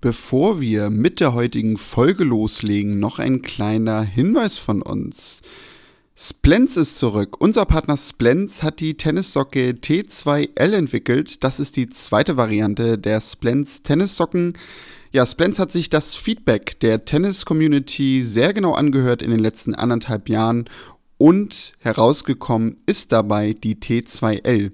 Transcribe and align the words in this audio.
Bevor 0.00 0.60
wir 0.60 0.90
mit 0.90 1.18
der 1.18 1.34
heutigen 1.34 1.76
Folge 1.76 2.22
loslegen, 2.22 3.00
noch 3.00 3.18
ein 3.18 3.42
kleiner 3.42 4.02
Hinweis 4.02 4.56
von 4.56 4.80
uns. 4.80 5.42
Splens 6.14 6.76
ist 6.76 6.98
zurück. 6.98 7.40
Unser 7.40 7.64
Partner 7.64 7.96
Splens 7.96 8.62
hat 8.62 8.78
die 8.78 8.96
Tennissocke 8.96 9.70
T2L 9.70 10.72
entwickelt. 10.72 11.42
Das 11.42 11.58
ist 11.58 11.74
die 11.74 11.90
zweite 11.90 12.36
Variante 12.36 12.96
der 12.96 13.20
Splens 13.20 13.82
Tennissocken. 13.82 14.52
Ja, 15.10 15.26
Splens 15.26 15.58
hat 15.58 15.72
sich 15.72 15.90
das 15.90 16.14
Feedback 16.14 16.78
der 16.78 17.04
Tennis-Community 17.04 18.22
sehr 18.22 18.52
genau 18.52 18.74
angehört 18.74 19.20
in 19.20 19.32
den 19.32 19.40
letzten 19.40 19.74
anderthalb 19.74 20.28
Jahren 20.28 20.68
und 21.18 21.74
herausgekommen 21.80 22.78
ist 22.86 23.12
dabei 23.12 23.52
die 23.52 23.76
T2L. 23.76 24.72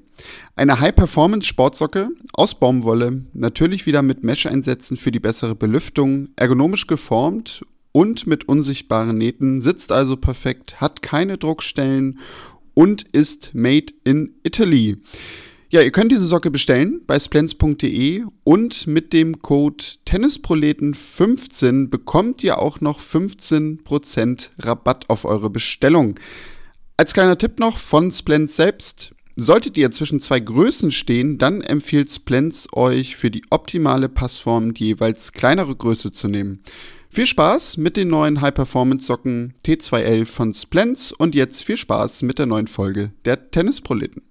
Eine 0.54 0.78
High-Performance-Sportsocke 0.78 2.10
aus 2.34 2.54
Baumwolle, 2.54 3.24
natürlich 3.32 3.86
wieder 3.86 4.02
mit 4.02 4.22
Mesh-Einsätzen 4.22 4.96
für 4.96 5.10
die 5.10 5.20
bessere 5.20 5.56
Belüftung, 5.56 6.28
ergonomisch 6.36 6.86
geformt 6.86 7.64
und 7.92 8.26
mit 8.26 8.48
unsichtbaren 8.48 9.18
Nähten, 9.18 9.60
sitzt 9.60 9.90
also 9.90 10.16
perfekt, 10.16 10.80
hat 10.80 11.02
keine 11.02 11.38
Druckstellen 11.38 12.20
und 12.74 13.02
ist 13.12 13.54
made 13.54 13.92
in 14.04 14.34
Italy. 14.44 14.98
Ja, 15.74 15.82
ihr 15.82 15.90
könnt 15.90 16.12
diese 16.12 16.26
Socke 16.26 16.52
bestellen 16.52 17.00
bei 17.04 17.18
splens.de 17.18 18.22
und 18.44 18.86
mit 18.86 19.12
dem 19.12 19.42
Code 19.42 19.82
Tennisproleten15 20.06 21.88
bekommt 21.88 22.44
ihr 22.44 22.60
auch 22.60 22.80
noch 22.80 23.00
15% 23.00 24.50
Rabatt 24.60 25.10
auf 25.10 25.24
eure 25.24 25.50
Bestellung. 25.50 26.14
Als 26.96 27.12
kleiner 27.12 27.36
Tipp 27.38 27.58
noch 27.58 27.78
von 27.78 28.12
Splens 28.12 28.54
selbst, 28.54 29.16
Solltet 29.34 29.76
ihr 29.76 29.90
zwischen 29.90 30.20
zwei 30.20 30.38
Größen 30.38 30.92
stehen, 30.92 31.38
dann 31.38 31.60
empfiehlt 31.60 32.08
Splens 32.08 32.68
euch 32.72 33.16
für 33.16 33.32
die 33.32 33.42
optimale 33.50 34.08
Passform 34.08 34.74
die 34.74 34.84
jeweils 34.84 35.32
kleinere 35.32 35.74
Größe 35.74 36.12
zu 36.12 36.28
nehmen. 36.28 36.62
Viel 37.10 37.26
Spaß 37.26 37.78
mit 37.78 37.96
den 37.96 38.06
neuen 38.06 38.40
High-Performance-Socken 38.40 39.54
T2L 39.66 40.24
von 40.26 40.54
Splens 40.54 41.10
und 41.10 41.34
jetzt 41.34 41.64
viel 41.64 41.76
Spaß 41.78 42.22
mit 42.22 42.38
der 42.38 42.46
neuen 42.46 42.68
Folge 42.68 43.10
der 43.24 43.50
Tennisproleten. 43.50 44.22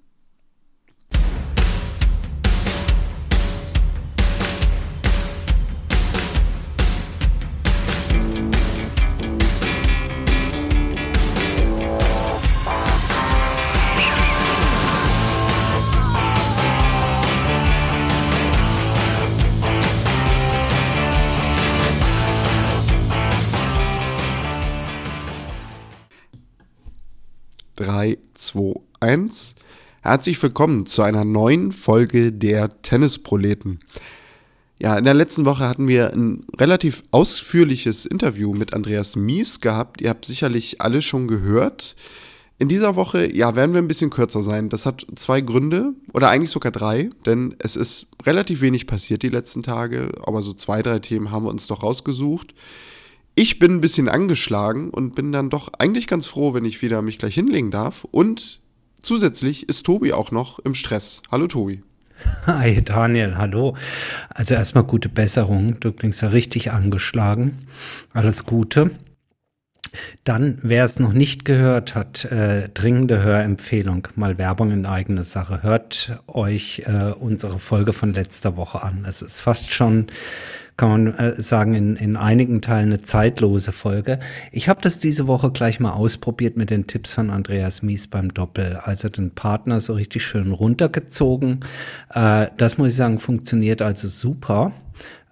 3, 27.75 28.19
2, 28.35 28.79
1. 28.99 29.55
Herzlich 30.01 30.43
willkommen 30.43 30.85
zu 30.85 31.01
einer 31.01 31.25
neuen 31.25 31.71
Folge 31.71 32.31
der 32.31 32.69
Tennisproleten. 32.83 33.79
Ja, 34.77 34.95
in 34.95 35.05
der 35.05 35.15
letzten 35.15 35.45
Woche 35.45 35.67
hatten 35.67 35.87
wir 35.87 36.13
ein 36.13 36.45
relativ 36.59 37.03
ausführliches 37.09 38.05
Interview 38.05 38.53
mit 38.53 38.75
Andreas 38.75 39.15
Mies 39.15 39.59
gehabt. 39.59 40.01
Ihr 40.01 40.11
habt 40.11 40.25
sicherlich 40.25 40.81
alle 40.81 41.01
schon 41.01 41.27
gehört. 41.27 41.95
In 42.59 42.67
dieser 42.67 42.95
Woche, 42.95 43.35
ja, 43.35 43.55
werden 43.55 43.73
wir 43.73 43.81
ein 43.81 43.87
bisschen 43.87 44.11
kürzer 44.11 44.43
sein. 44.43 44.69
Das 44.69 44.85
hat 44.85 45.07
zwei 45.15 45.41
Gründe 45.41 45.93
oder 46.13 46.29
eigentlich 46.29 46.51
sogar 46.51 46.71
drei, 46.71 47.09
denn 47.25 47.55
es 47.57 47.75
ist 47.75 48.05
relativ 48.23 48.61
wenig 48.61 48.85
passiert 48.85 49.23
die 49.23 49.29
letzten 49.29 49.63
Tage, 49.63 50.11
aber 50.23 50.43
so 50.43 50.53
zwei, 50.53 50.83
drei 50.83 50.99
Themen 50.99 51.31
haben 51.31 51.45
wir 51.45 51.49
uns 51.49 51.65
doch 51.65 51.81
rausgesucht. 51.81 52.53
Ich 53.35 53.57
bin 53.57 53.75
ein 53.75 53.81
bisschen 53.81 54.09
angeschlagen 54.09 54.91
und 54.91 55.15
bin 55.15 55.31
dann 55.31 55.49
doch 55.49 55.71
eigentlich 55.79 56.05
ganz 56.05 56.27
froh, 56.27 56.53
wenn 56.53 56.65
ich 56.65 56.83
wieder 56.83 57.01
mich 57.01 57.17
gleich 57.17 57.33
hinlegen 57.33 57.71
darf. 57.71 58.05
Und 58.11 58.61
zusätzlich 59.01 59.67
ist 59.67 59.83
Tobi 59.83 60.13
auch 60.13 60.29
noch 60.29 60.59
im 60.59 60.75
Stress. 60.75 61.23
Hallo 61.31 61.47
Tobi. 61.47 61.81
Hi 62.45 62.79
Daniel, 62.83 63.35
hallo. 63.35 63.75
Also 64.29 64.53
erstmal 64.53 64.83
gute 64.83 65.09
Besserung. 65.09 65.79
Du 65.79 65.91
klingst 65.91 66.21
ja 66.21 66.27
richtig 66.27 66.71
angeschlagen. 66.71 67.67
Alles 68.13 68.45
Gute. 68.45 68.91
Dann, 70.23 70.59
wer 70.61 70.85
es 70.85 70.99
noch 70.99 71.13
nicht 71.13 71.43
gehört 71.43 71.95
hat, 71.95 72.25
äh, 72.25 72.69
dringende 72.69 73.21
Hörempfehlung, 73.21 74.07
mal 74.15 74.37
Werbung 74.37 74.71
in 74.71 74.85
eigene 74.85 75.23
Sache. 75.23 75.63
Hört 75.63 76.19
euch 76.27 76.83
äh, 76.85 77.13
unsere 77.19 77.57
Folge 77.57 77.93
von 77.93 78.13
letzter 78.13 78.57
Woche 78.57 78.83
an. 78.83 79.05
Es 79.07 79.23
ist 79.23 79.39
fast 79.39 79.71
schon 79.71 80.07
kann 80.83 81.05
man 81.05 81.13
äh, 81.15 81.41
sagen, 81.41 81.75
in, 81.75 81.95
in 81.95 82.17
einigen 82.17 82.61
Teilen 82.61 82.87
eine 82.87 82.99
zeitlose 82.99 83.71
Folge. 83.71 84.19
Ich 84.51 84.67
habe 84.67 84.81
das 84.81 84.99
diese 84.99 85.27
Woche 85.27 85.49
gleich 85.49 85.79
mal 85.79 85.93
ausprobiert 85.93 86.57
mit 86.57 86.71
den 86.71 86.87
Tipps 86.87 87.13
von 87.13 87.29
Andreas 87.29 87.83
Mies 87.83 88.07
beim 88.07 88.33
Doppel. 88.33 88.75
Also 88.83 89.07
den 89.07 89.31
Partner 89.31 89.79
so 89.79 89.93
richtig 89.93 90.25
schön 90.25 90.51
runtergezogen. 90.51 91.61
Äh, 92.13 92.47
das 92.57 92.77
muss 92.77 92.89
ich 92.89 92.95
sagen, 92.97 93.19
funktioniert 93.19 93.81
also 93.81 94.09
super. 94.09 94.73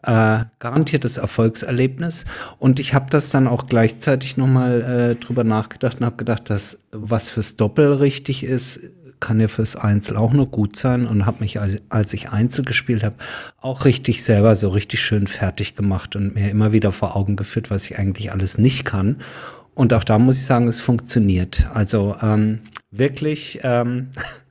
Äh, 0.04 0.46
garantiertes 0.60 1.18
Erfolgserlebnis. 1.18 2.24
Und 2.58 2.80
ich 2.80 2.94
habe 2.94 3.08
das 3.10 3.30
dann 3.30 3.50
auch 3.50 3.68
gleichzeitig 3.68 4.38
nochmal 4.38 4.82
äh, 4.82 5.16
drüber 5.16 5.44
nachgedacht 5.44 6.00
und 6.00 6.06
habe 6.06 6.16
gedacht, 6.16 6.50
dass 6.50 6.80
was 6.94 7.30
fürs 7.30 7.58
Doppel 7.58 7.92
richtig 7.92 8.46
ist, 8.46 8.80
kann 9.22 9.40
ja 9.40 9.48
fürs 9.48 9.78
Einzel 9.78 10.18
auch 10.18 10.34
nur 10.34 10.48
gut 10.48 10.76
sein 10.76 11.08
und 11.08 11.26
habe 11.26 11.40
mich, 11.40 11.62
als, 11.62 11.80
als 11.88 12.12
ich 12.12 12.32
Einzel 12.32 12.66
gespielt 12.66 13.04
habe, 13.04 13.16
auch 13.62 13.86
richtig 13.86 14.24
selber 14.24 14.58
so 14.58 14.70
richtig 14.70 15.00
schön 15.00 15.28
fertig 15.28 15.76
gemacht 15.76 16.18
und 16.18 16.36
mir 16.36 16.50
immer 16.50 16.74
wieder 16.74 16.92
vor 16.92 17.16
Augen 17.16 17.38
geführt, 17.38 17.72
was 17.72 17.86
ich 17.86 17.98
eigentlich 17.98 18.34
alles 18.34 18.58
nicht 18.58 18.84
kann. 18.84 19.18
Und 19.74 19.94
auch 19.94 20.04
da 20.04 20.20
muss 20.20 20.38
ich 20.38 20.46
sagen, 20.46 20.68
es 20.68 20.82
funktioniert. 20.82 21.68
Also 21.74 22.18
ähm, 22.22 22.60
wirklich 22.92 23.62
ähm, 23.64 24.10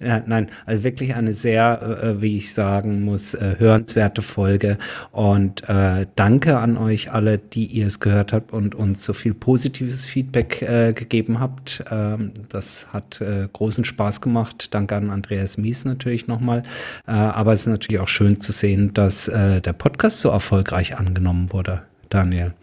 Ja, 0.00 0.22
nein, 0.26 0.48
also 0.64 0.84
wirklich 0.84 1.14
eine 1.14 1.32
sehr, 1.32 1.80
äh, 1.82 2.10
äh, 2.10 2.22
wie 2.22 2.36
ich 2.36 2.52
sagen 2.52 3.02
muss, 3.02 3.34
äh, 3.34 3.56
hörenswerte 3.58 4.22
Folge. 4.22 4.78
Und 5.12 5.68
äh, 5.68 6.06
danke 6.16 6.58
an 6.58 6.76
euch 6.76 7.12
alle, 7.12 7.38
die 7.38 7.66
ihr 7.66 7.86
es 7.86 8.00
gehört 8.00 8.32
habt 8.32 8.52
und 8.52 8.74
uns 8.74 9.04
so 9.04 9.12
viel 9.12 9.34
positives 9.34 10.06
Feedback 10.06 10.62
äh, 10.62 10.92
gegeben 10.92 11.40
habt. 11.40 11.84
Ähm, 11.90 12.32
das 12.48 12.88
hat 12.92 13.20
äh, 13.20 13.48
großen 13.52 13.84
Spaß 13.84 14.20
gemacht. 14.20 14.74
Danke 14.74 14.96
an 14.96 15.10
Andreas 15.10 15.58
Mies 15.58 15.84
natürlich 15.84 16.26
nochmal. 16.26 16.62
aber 17.06 17.52
es 17.52 17.60
ist 17.60 17.66
natürlich 17.66 18.00
auch 18.00 18.08
schön 18.08 18.40
zu 18.40 18.52
sehen, 18.52 18.92
dass 18.94 19.26
der 19.26 19.60
Podcast 19.60 20.20
so 20.20 20.30
erfolgreich 20.30 20.96
angenommen 20.96 21.52
wurde. 21.52 21.82
Daniel. 22.08 22.54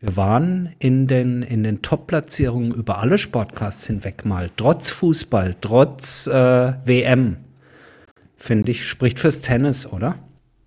Wir 0.00 0.16
waren 0.16 0.74
in 0.78 1.06
den, 1.06 1.42
in 1.42 1.62
den 1.62 1.82
Top-Platzierungen 1.82 2.72
über 2.72 2.98
alle 2.98 3.18
Sportcasts 3.18 3.86
hinweg 3.86 4.24
mal, 4.24 4.50
trotz 4.56 4.90
Fußball, 4.90 5.56
trotz 5.60 6.26
äh, 6.26 6.74
WM. 6.84 7.36
Finde 8.36 8.72
ich, 8.72 8.86
spricht 8.86 9.20
fürs 9.20 9.40
Tennis, 9.40 9.86
oder? 9.86 10.16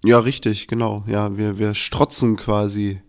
Ja, 0.03 0.19
richtig, 0.19 0.67
genau. 0.67 1.03
Ja, 1.07 1.35
wir, 1.37 1.57
wir 1.57 1.73
strotzen 1.73 2.37
quasi 2.37 3.01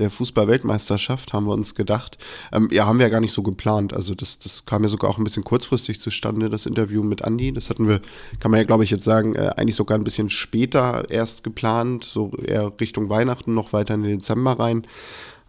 der 0.00 0.10
Fußball-Weltmeisterschaft, 0.10 1.32
haben 1.32 1.46
wir 1.46 1.52
uns 1.52 1.74
gedacht. 1.74 2.18
Ähm, 2.52 2.68
ja, 2.72 2.86
haben 2.86 2.98
wir 2.98 3.06
ja 3.06 3.10
gar 3.10 3.20
nicht 3.20 3.32
so 3.32 3.42
geplant. 3.42 3.92
Also 3.92 4.14
das, 4.14 4.38
das 4.38 4.66
kam 4.66 4.82
ja 4.82 4.88
sogar 4.88 5.10
auch 5.10 5.18
ein 5.18 5.24
bisschen 5.24 5.44
kurzfristig 5.44 6.00
zustande, 6.00 6.50
das 6.50 6.66
Interview 6.66 7.02
mit 7.02 7.20
Andy. 7.20 7.52
Das 7.52 7.70
hatten 7.70 7.88
wir, 7.88 8.00
kann 8.40 8.50
man 8.50 8.58
ja, 8.58 8.64
glaube 8.64 8.84
ich, 8.84 8.90
jetzt 8.90 9.04
sagen, 9.04 9.34
äh, 9.34 9.50
eigentlich 9.56 9.76
sogar 9.76 9.96
ein 9.98 10.04
bisschen 10.04 10.30
später 10.30 11.08
erst 11.10 11.44
geplant, 11.44 12.04
so 12.04 12.32
eher 12.44 12.72
Richtung 12.80 13.08
Weihnachten, 13.08 13.54
noch 13.54 13.72
weiter 13.72 13.94
in 13.94 14.02
den 14.02 14.18
Dezember 14.18 14.58
rein. 14.58 14.86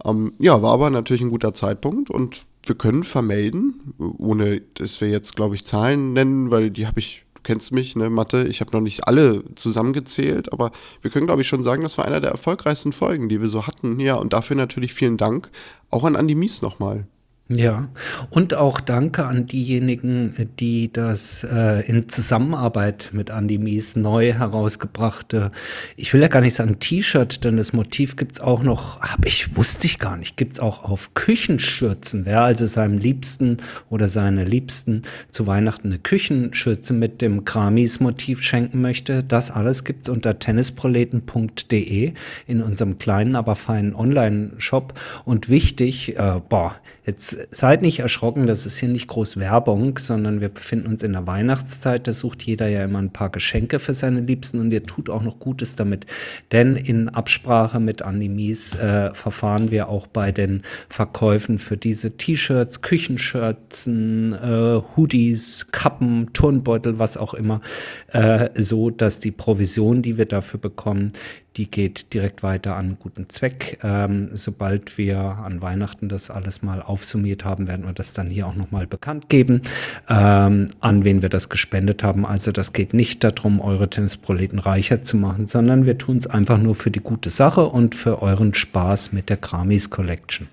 Ähm, 0.06 0.34
ja, 0.40 0.62
war 0.62 0.74
aber 0.74 0.90
natürlich 0.90 1.22
ein 1.22 1.30
guter 1.30 1.54
Zeitpunkt 1.54 2.10
und 2.10 2.46
wir 2.66 2.76
können 2.76 3.04
vermelden, 3.04 3.94
ohne 3.98 4.62
dass 4.76 5.02
wir 5.02 5.10
jetzt, 5.10 5.36
glaube 5.36 5.56
ich, 5.56 5.66
Zahlen 5.66 6.14
nennen, 6.14 6.52
weil 6.52 6.70
die 6.70 6.86
habe 6.86 7.00
ich 7.00 7.26
kennst 7.44 7.72
mich, 7.72 7.96
ne, 7.96 8.10
Mathe, 8.10 8.48
ich 8.48 8.62
habe 8.62 8.72
noch 8.72 8.82
nicht 8.82 9.08
alle 9.08 9.44
zusammengezählt, 9.56 10.52
aber 10.54 10.72
wir 11.02 11.12
können, 11.12 11.26
glaube 11.26 11.42
ich, 11.42 11.48
schon 11.48 11.64
sagen, 11.64 11.84
das 11.84 11.98
war 11.98 12.06
einer 12.06 12.22
der 12.22 12.32
erfolgreichsten 12.32 12.94
Folgen, 12.94 13.30
die 13.30 13.42
wir 13.42 13.48
so 13.48 13.68
hatten. 13.68 14.00
Ja, 14.00 14.16
und 14.16 14.34
dafür 14.34 14.56
natürlich 14.56 14.94
vielen 14.94 15.18
Dank. 15.18 15.50
Auch 15.90 16.04
an 16.04 16.16
Andi 16.16 16.36
Mies 16.36 16.62
nochmal. 16.62 17.08
Ja, 17.54 17.90
und 18.30 18.54
auch 18.54 18.80
danke 18.80 19.26
an 19.26 19.46
diejenigen, 19.46 20.50
die 20.58 20.92
das 20.92 21.44
äh, 21.44 21.86
in 21.86 22.08
Zusammenarbeit 22.08 23.10
mit 23.12 23.30
Andy 23.30 23.58
Mies 23.58 23.98
neu 23.98 24.32
herausgebrachte, 24.32 25.52
ich 25.98 26.14
will 26.14 26.22
ja 26.22 26.30
gar 26.30 26.40
nicht 26.40 26.54
sagen 26.54 26.80
T-Shirt, 26.80 27.44
denn 27.44 27.58
das 27.58 27.74
Motiv 27.74 28.16
gibt's 28.16 28.40
auch 28.40 28.64
noch, 28.64 29.02
hab 29.02 29.26
ich, 29.26 29.58
wusste 29.58 29.86
ich 29.86 30.00
gar 30.00 30.16
nicht, 30.16 30.38
gibt's 30.38 30.62
auch 30.62 30.86
auf 30.86 31.14
Küchenschürzen. 31.14 32.26
Wer 32.26 32.42
also 32.42 32.66
seinem 32.66 32.98
Liebsten 32.98 33.58
oder 33.90 34.08
seiner 34.08 34.46
Liebsten 34.46 35.02
zu 35.30 35.46
Weihnachten 35.46 35.90
eine 35.90 36.00
Küchenschürze 36.00 36.94
mit 36.94 37.22
dem 37.22 37.44
Kramis-Motiv 37.44 38.42
schenken 38.42 38.80
möchte, 38.80 39.26
das 39.26 39.52
alles 39.52 39.84
gibt's 39.84 40.08
unter 40.08 40.40
tennisproleten.de 40.40 42.14
in 42.48 42.62
unserem 42.62 42.98
kleinen, 42.98 43.36
aber 43.36 43.56
feinen 43.58 43.94
Online-Shop. 43.94 44.94
Und 45.26 45.50
wichtig, 45.50 46.16
äh, 46.18 46.40
boah, 46.48 46.76
jetzt 47.06 47.41
seid 47.50 47.82
nicht 47.82 48.00
erschrocken, 48.00 48.48
das 48.48 48.66
ist 48.66 48.78
hier 48.78 48.90
nicht 48.90 49.08
groß 49.08 49.38
Werbung, 49.38 49.98
sondern 49.98 50.42
wir 50.42 50.50
befinden 50.50 50.88
uns 50.88 51.04
in 51.04 51.14
der 51.14 51.26
Weihnachtszeit. 51.28 52.08
Da 52.08 52.12
sucht 52.12 52.44
jeder 52.44 52.68
ja 52.68 52.84
immer 52.84 53.00
ein 53.00 53.14
paar 53.14 53.30
Geschenke 53.30 53.80
für 53.80 53.94
seine 53.94 54.22
Liebsten 54.22 54.60
und 54.60 54.72
ihr 54.72 54.84
tut 54.84 55.10
auch 55.10 55.24
noch 55.24 55.40
Gutes 55.40 55.76
damit. 55.76 56.06
Denn 56.52 56.76
in 56.76 57.10
Absprache 57.10 57.80
mit 57.80 58.02
Animes 58.02 58.76
äh, 58.76 59.14
verfahren 59.14 59.72
wir 59.72 59.90
auch 59.90 60.08
bei 60.08 60.32
den 60.32 60.64
Verkäufen 60.90 61.60
für 61.60 61.78
diese 61.78 62.18
T-Shirts, 62.18 62.82
Küchenschürzen, 62.82 64.34
äh, 64.34 64.82
Hoodies, 64.96 65.68
Kappen, 65.72 66.34
Turnbeutel, 66.34 67.00
was 67.00 67.18
auch 67.18 67.34
immer, 67.34 67.62
äh, 68.08 68.50
so 68.56 68.90
dass 68.90 69.20
die 69.20 69.32
Provision, 69.32 70.02
die 70.02 70.18
wir 70.18 70.26
dafür 70.26 70.60
bekommen, 70.60 71.14
die 71.58 71.70
geht 71.70 72.14
direkt 72.14 72.44
weiter 72.44 72.76
an 72.76 72.98
guten 73.00 73.30
Zweck. 73.30 73.80
Ähm, 73.84 74.30
sobald 74.34 74.98
wir 74.98 75.20
an 75.20 75.62
Weihnachten 75.62 76.08
das 76.08 76.32
alles 76.32 76.62
mal 76.62 76.82
aufsummiert 77.32 77.46
haben, 77.46 77.68
werden 77.68 77.86
wir 77.86 77.94
das 77.94 78.14
dann 78.14 78.30
hier 78.30 78.48
auch 78.48 78.56
nochmal 78.56 78.88
bekannt 78.88 79.30
geben, 79.30 79.62
ähm, 80.10 80.70
an 80.80 81.06
wen 81.06 81.22
wir 81.22 81.30
das 81.30 81.50
gespendet 81.50 82.04
haben. 82.04 82.26
Also 82.26 82.52
das 82.52 82.74
geht 82.74 82.94
nicht 82.94 83.24
darum, 83.24 83.62
eure 83.62 83.90
Tennisproleten 83.90 84.60
reicher 84.60 85.04
zu 85.04 85.18
machen, 85.18 85.48
sondern 85.48 85.86
wir 85.86 85.98
tun 85.98 86.18
es 86.18 86.28
einfach 86.28 86.58
nur 86.58 86.76
für 86.76 86.92
die 86.92 87.00
gute 87.00 87.30
Sache 87.30 87.66
und 87.66 87.96
für 87.96 88.22
euren 88.22 88.54
Spaß 88.54 89.14
mit 89.14 89.30
der 89.30 89.38
Kramis 89.38 89.90
Collection. 89.90 90.48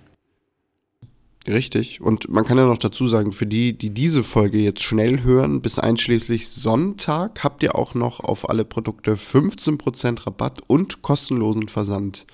Richtig. 1.46 2.02
Und 2.02 2.28
man 2.28 2.44
kann 2.44 2.58
ja 2.58 2.66
noch 2.66 2.78
dazu 2.78 3.08
sagen, 3.08 3.32
für 3.32 3.46
die, 3.46 3.72
die 3.72 3.88
diese 3.88 4.22
Folge 4.22 4.58
jetzt 4.58 4.82
schnell 4.82 5.22
hören, 5.22 5.62
bis 5.62 5.78
einschließlich 5.78 6.46
Sonntag 6.48 7.42
habt 7.42 7.62
ihr 7.62 7.74
auch 7.74 7.94
noch 7.94 8.20
auf 8.20 8.50
alle 8.50 8.66
Produkte 8.66 9.14
15% 9.14 10.26
Rabatt 10.26 10.60
und 10.66 11.00
kostenlosen 11.00 11.68
Versand. 11.68 12.26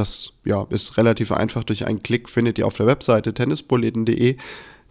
Das 0.00 0.32
ja, 0.46 0.66
ist 0.70 0.96
relativ 0.96 1.30
einfach. 1.30 1.62
Durch 1.62 1.86
einen 1.86 2.02
Klick 2.02 2.30
findet 2.30 2.58
ihr 2.58 2.66
auf 2.66 2.74
der 2.74 2.86
Webseite 2.86 3.34
tennisproleten.de. 3.34 4.38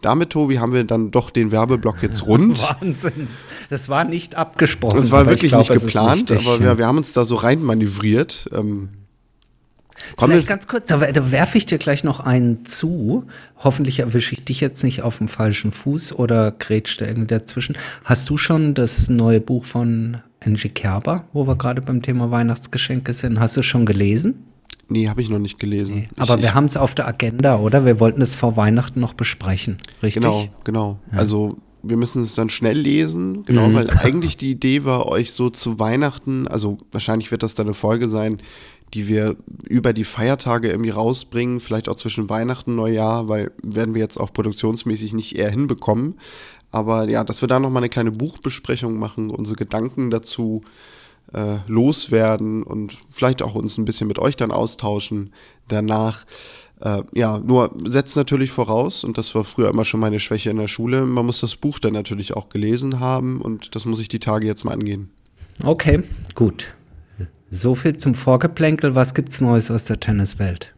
Damit, 0.02 0.30
Tobi, 0.30 0.60
haben 0.60 0.72
wir 0.72 0.84
dann 0.84 1.10
doch 1.10 1.30
den 1.30 1.50
Werbeblock 1.50 2.02
jetzt 2.02 2.26
rund. 2.26 2.62
Wahnsinn. 2.80 3.26
Das 3.68 3.88
war 3.88 4.04
nicht 4.04 4.36
abgesprochen. 4.36 4.96
Das 4.96 5.10
war 5.10 5.26
wirklich 5.26 5.50
glaub, 5.50 5.68
nicht 5.68 5.82
geplant, 5.82 6.30
wichtig, 6.30 6.46
aber 6.46 6.60
wir, 6.60 6.78
wir, 6.78 6.86
haben 6.86 6.98
uns 6.98 7.12
da 7.12 7.24
so 7.24 7.34
rein 7.34 7.60
manövriert. 7.62 8.48
Ähm, 8.52 8.90
Komm 10.16 10.30
Vielleicht 10.30 10.46
ganz 10.46 10.66
kurz, 10.66 10.88
da, 10.88 10.98
da 10.98 11.32
werfe 11.32 11.58
ich 11.58 11.66
dir 11.66 11.78
gleich 11.78 12.04
noch 12.04 12.20
einen 12.20 12.64
zu. 12.64 13.26
Hoffentlich 13.58 13.98
erwische 13.98 14.34
ich 14.34 14.44
dich 14.44 14.60
jetzt 14.60 14.82
nicht 14.84 15.02
auf 15.02 15.18
dem 15.18 15.28
falschen 15.28 15.72
Fuß 15.72 16.14
oder 16.14 16.52
grätsch 16.52 16.98
da 17.00 17.06
irgendwie 17.06 17.26
dazwischen. 17.26 17.76
Hast 18.04 18.30
du 18.30 18.38
schon 18.38 18.74
das 18.74 19.10
neue 19.10 19.40
Buch 19.40 19.64
von 19.64 20.18
Angie 20.42 20.70
Kerber, 20.70 21.24
wo 21.32 21.46
wir 21.46 21.56
gerade 21.56 21.82
beim 21.82 22.00
Thema 22.00 22.30
Weihnachtsgeschenke 22.30 23.12
sind? 23.12 23.40
Hast 23.40 23.58
du 23.58 23.62
schon 23.62 23.84
gelesen? 23.84 24.46
Nee, 24.88 25.08
habe 25.08 25.20
ich 25.20 25.28
noch 25.28 25.38
nicht 25.38 25.58
gelesen. 25.58 25.94
Nee, 25.94 26.08
aber 26.16 26.36
ich, 26.36 26.42
wir 26.42 26.54
haben 26.54 26.64
es 26.64 26.76
auf 26.76 26.94
der 26.94 27.06
Agenda, 27.06 27.58
oder? 27.58 27.84
Wir 27.84 28.00
wollten 28.00 28.22
es 28.22 28.34
vor 28.34 28.56
Weihnachten 28.56 29.00
noch 29.00 29.14
besprechen, 29.14 29.78
richtig? 30.02 30.22
Genau, 30.22 30.46
genau. 30.64 30.98
Ja. 31.12 31.18
Also 31.18 31.58
wir 31.82 31.96
müssen 31.96 32.22
es 32.22 32.34
dann 32.34 32.50
schnell 32.50 32.78
lesen, 32.78 33.44
genau, 33.44 33.68
mhm. 33.68 33.74
weil 33.74 33.90
eigentlich 33.90 34.36
die 34.36 34.50
Idee 34.50 34.84
war, 34.84 35.06
euch 35.06 35.32
so 35.32 35.48
zu 35.50 35.78
Weihnachten, 35.78 36.48
also 36.48 36.78
wahrscheinlich 36.92 37.30
wird 37.30 37.42
das 37.42 37.54
dann 37.54 37.66
eine 37.66 37.74
Folge 37.74 38.08
sein, 38.08 38.42
die 38.92 39.06
wir 39.06 39.36
über 39.68 39.92
die 39.92 40.04
Feiertage 40.04 40.68
irgendwie 40.68 40.90
rausbringen, 40.90 41.60
vielleicht 41.60 41.88
auch 41.88 41.96
zwischen 41.96 42.28
Weihnachten 42.28 42.70
und 42.70 42.76
Neujahr, 42.76 43.28
weil 43.28 43.52
werden 43.62 43.94
wir 43.94 44.00
jetzt 44.00 44.18
auch 44.18 44.32
produktionsmäßig 44.32 45.12
nicht 45.12 45.36
eher 45.36 45.50
hinbekommen. 45.50 46.14
Aber 46.72 47.08
ja, 47.08 47.24
dass 47.24 47.40
wir 47.40 47.48
da 47.48 47.60
nochmal 47.60 47.82
eine 47.82 47.88
kleine 47.88 48.10
Buchbesprechung 48.12 48.98
machen, 48.98 49.30
unsere 49.30 49.56
Gedanken 49.56 50.10
dazu 50.10 50.62
äh, 51.32 51.58
loswerden 51.66 52.62
und 52.62 52.96
vielleicht 53.12 53.42
auch 53.42 53.54
uns 53.54 53.78
ein 53.78 53.84
bisschen 53.84 54.08
mit 54.08 54.18
euch 54.18 54.36
dann 54.36 54.50
austauschen 54.50 55.32
danach. 55.68 56.24
Äh, 56.80 57.02
ja, 57.12 57.38
nur 57.38 57.74
setzt 57.86 58.16
natürlich 58.16 58.50
voraus, 58.50 59.04
und 59.04 59.18
das 59.18 59.34
war 59.34 59.44
früher 59.44 59.68
immer 59.68 59.84
schon 59.84 60.00
meine 60.00 60.18
Schwäche 60.18 60.50
in 60.50 60.56
der 60.56 60.68
Schule, 60.68 61.04
man 61.06 61.26
muss 61.26 61.40
das 61.40 61.56
Buch 61.56 61.78
dann 61.78 61.92
natürlich 61.92 62.34
auch 62.34 62.48
gelesen 62.48 63.00
haben 63.00 63.40
und 63.40 63.74
das 63.74 63.84
muss 63.84 64.00
ich 64.00 64.08
die 64.08 64.18
Tage 64.18 64.46
jetzt 64.46 64.64
mal 64.64 64.72
angehen. 64.72 65.10
Okay, 65.62 66.02
gut. 66.34 66.74
So 67.50 67.74
viel 67.74 67.96
zum 67.96 68.14
Vorgeplänkel. 68.14 68.94
Was 68.94 69.12
gibt's 69.12 69.40
Neues 69.40 69.70
aus 69.70 69.84
der 69.84 69.98
Tenniswelt? 69.98 70.72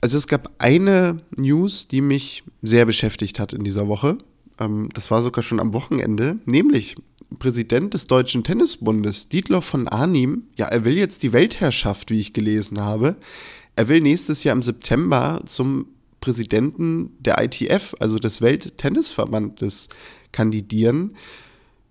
Also 0.00 0.18
es 0.18 0.28
gab 0.28 0.52
eine 0.58 1.20
News, 1.36 1.88
die 1.88 2.00
mich 2.00 2.44
sehr 2.62 2.86
beschäftigt 2.86 3.40
hat 3.40 3.52
in 3.52 3.64
dieser 3.64 3.88
Woche. 3.88 4.18
Ähm, 4.60 4.88
das 4.94 5.10
war 5.10 5.22
sogar 5.22 5.42
schon 5.42 5.58
am 5.58 5.74
Wochenende, 5.74 6.36
nämlich 6.44 6.96
Präsident 7.38 7.94
des 7.94 8.06
Deutschen 8.06 8.44
Tennisbundes, 8.44 9.28
Dietloff 9.28 9.64
von 9.64 9.88
Arnim, 9.88 10.44
ja, 10.56 10.66
er 10.66 10.84
will 10.84 10.96
jetzt 10.96 11.22
die 11.22 11.32
Weltherrschaft, 11.32 12.10
wie 12.10 12.20
ich 12.20 12.32
gelesen 12.32 12.80
habe. 12.80 13.16
Er 13.74 13.88
will 13.88 14.00
nächstes 14.00 14.44
Jahr 14.44 14.54
im 14.54 14.62
September 14.62 15.42
zum 15.46 15.86
Präsidenten 16.20 17.10
der 17.18 17.42
ITF, 17.42 17.94
also 18.00 18.18
des 18.18 18.40
Welttennisverbandes, 18.40 19.88
kandidieren. 20.32 21.16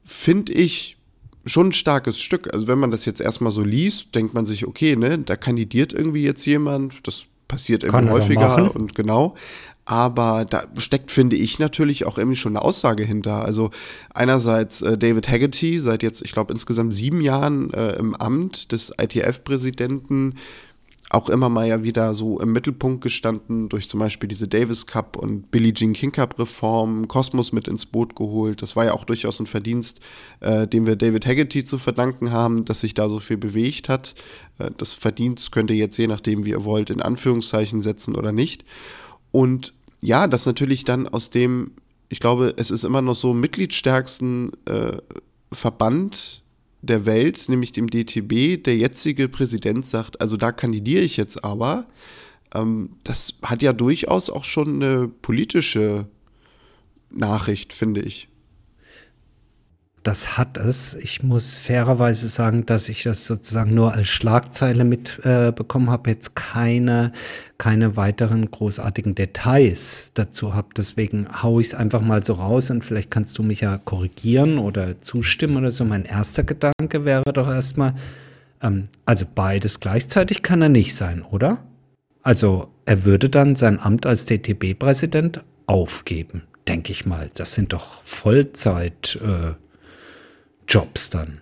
Finde 0.03 0.53
ich 0.53 0.97
schon 1.45 1.67
ein 1.67 1.73
starkes 1.73 2.19
Stück. 2.19 2.53
Also 2.53 2.67
wenn 2.67 2.79
man 2.79 2.91
das 2.91 3.05
jetzt 3.05 3.21
erstmal 3.21 3.51
so 3.51 3.61
liest, 3.61 4.15
denkt 4.15 4.33
man 4.33 4.45
sich, 4.45 4.65
okay, 4.65 4.95
ne, 4.95 5.19
da 5.19 5.35
kandidiert 5.35 5.93
irgendwie 5.93 6.23
jetzt 6.23 6.45
jemand, 6.45 7.07
das 7.07 7.25
passiert 7.47 7.83
irgendwie 7.83 8.09
häufiger 8.09 8.75
und 8.75 8.95
genau. 8.95 9.35
Aber 9.85 10.45
da 10.45 10.63
steckt, 10.77 11.11
finde 11.11 11.35
ich, 11.35 11.59
natürlich 11.59 12.05
auch 12.05 12.17
irgendwie 12.17 12.35
schon 12.35 12.57
eine 12.57 12.65
Aussage 12.65 13.03
hinter. 13.03 13.45
Also 13.45 13.69
einerseits 14.13 14.81
äh, 14.81 14.97
David 14.97 15.29
Haggerty, 15.29 15.79
seit 15.79 16.01
jetzt, 16.01 16.23
ich 16.23 16.31
glaube, 16.31 16.51
insgesamt 16.51 16.93
sieben 16.93 17.21
Jahren 17.21 17.71
äh, 17.71 17.93
im 17.93 18.15
Amt 18.15 18.71
des 18.71 18.91
ITF-Präsidenten, 18.99 20.33
auch 21.11 21.29
immer 21.29 21.49
mal 21.49 21.67
ja 21.67 21.83
wieder 21.83 22.15
so 22.15 22.39
im 22.39 22.51
Mittelpunkt 22.51 23.01
gestanden 23.01 23.69
durch 23.69 23.87
zum 23.87 23.99
Beispiel 23.99 24.27
diese 24.27 24.47
Davis 24.47 24.87
Cup 24.87 25.17
und 25.17 25.51
Billie 25.51 25.73
Jean 25.73 25.93
King 25.93 26.11
Cup 26.11 26.39
Reform, 26.39 27.07
Kosmos 27.07 27.51
mit 27.51 27.67
ins 27.67 27.85
Boot 27.85 28.15
geholt. 28.15 28.63
Das 28.63 28.75
war 28.75 28.85
ja 28.85 28.93
auch 28.93 29.03
durchaus 29.03 29.39
ein 29.39 29.45
Verdienst, 29.45 29.99
äh, 30.39 30.67
dem 30.67 30.87
wir 30.87 30.95
David 30.95 31.27
Haggerty 31.27 31.63
zu 31.63 31.77
verdanken 31.77 32.31
haben, 32.31 32.65
dass 32.65 32.79
sich 32.79 32.95
da 32.95 33.07
so 33.07 33.19
viel 33.19 33.37
bewegt 33.37 33.87
hat. 33.87 34.15
Äh, 34.57 34.71
das 34.77 34.93
Verdienst 34.93 35.51
könnt 35.51 35.69
ihr 35.69 35.77
jetzt 35.77 35.97
je 35.97 36.07
nachdem, 36.07 36.43
wie 36.43 36.51
ihr 36.51 36.65
wollt, 36.65 36.89
in 36.89 37.01
Anführungszeichen 37.01 37.83
setzen 37.83 38.15
oder 38.15 38.31
nicht. 38.31 38.65
Und 39.31 39.73
ja, 40.01 40.27
das 40.27 40.45
natürlich 40.45 40.85
dann 40.85 41.07
aus 41.07 41.29
dem, 41.29 41.71
ich 42.09 42.19
glaube, 42.19 42.53
es 42.57 42.71
ist 42.71 42.83
immer 42.83 43.01
noch 43.01 43.15
so 43.15 43.33
mitgliedstärksten 43.33 44.51
äh, 44.65 44.97
Verband 45.51 46.43
der 46.81 47.05
Welt, 47.05 47.49
nämlich 47.49 47.71
dem 47.71 47.89
DTB, 47.89 48.63
der 48.63 48.77
jetzige 48.77 49.27
Präsident 49.27 49.85
sagt, 49.85 50.21
also 50.21 50.37
da 50.37 50.51
kandidiere 50.51 51.03
ich 51.03 51.17
jetzt 51.17 51.43
aber. 51.43 51.87
Ähm, 52.53 52.91
das 53.03 53.35
hat 53.41 53.63
ja 53.63 53.73
durchaus 53.73 54.29
auch 54.29 54.43
schon 54.43 54.81
eine 54.81 55.07
politische 55.07 56.07
Nachricht, 57.09 57.73
finde 57.73 58.01
ich 58.01 58.27
das 60.05 60.37
hat 60.37 60.57
es. 60.57 60.93
Ich 60.93 61.23
muss 61.23 61.57
fairerweise 61.57 62.27
sagen, 62.27 62.67
dass 62.67 62.89
ich 62.89 63.01
das 63.01 63.25
sozusagen 63.25 63.73
nur 63.73 63.93
als 63.93 64.07
Schlagzeile 64.07 64.83
mitbekommen 64.83 65.87
äh, 65.87 65.91
habe, 65.91 66.11
jetzt 66.11 66.35
keine, 66.35 67.11
keine 67.57 67.97
weiteren 67.97 68.51
großartigen 68.51 69.15
Details 69.15 70.11
dazu 70.13 70.53
habe. 70.53 70.67
Deswegen 70.77 71.27
haue 71.41 71.59
ich 71.61 71.67
es 71.69 71.73
einfach 71.73 72.01
mal 72.01 72.23
so 72.23 72.33
raus 72.33 72.69
und 72.69 72.85
vielleicht 72.85 73.09
kannst 73.09 73.35
du 73.39 73.43
mich 73.43 73.61
ja 73.61 73.79
korrigieren 73.79 74.59
oder 74.59 75.01
zustimmen 75.01 75.57
oder 75.57 75.71
so. 75.71 75.83
Mein 75.85 76.05
erster 76.05 76.43
Gedanke 76.43 77.03
wäre 77.03 77.33
doch 77.33 77.47
erstmal, 77.47 77.95
ähm, 78.61 78.83
also 79.07 79.25
beides 79.33 79.79
gleichzeitig 79.79 80.43
kann 80.43 80.61
er 80.61 80.69
nicht 80.69 80.95
sein, 80.95 81.23
oder? 81.23 81.63
Also 82.21 82.67
er 82.85 83.05
würde 83.05 83.29
dann 83.29 83.55
sein 83.55 83.79
Amt 83.79 84.05
als 84.05 84.25
DTB-Präsident 84.25 85.43
aufgeben, 85.65 86.43
denke 86.67 86.91
ich 86.91 87.07
mal. 87.07 87.29
Das 87.35 87.55
sind 87.55 87.73
doch 87.73 88.03
Vollzeit. 88.03 89.19
Äh, 89.23 89.64
Jobs 90.67 91.09
dann. 91.09 91.41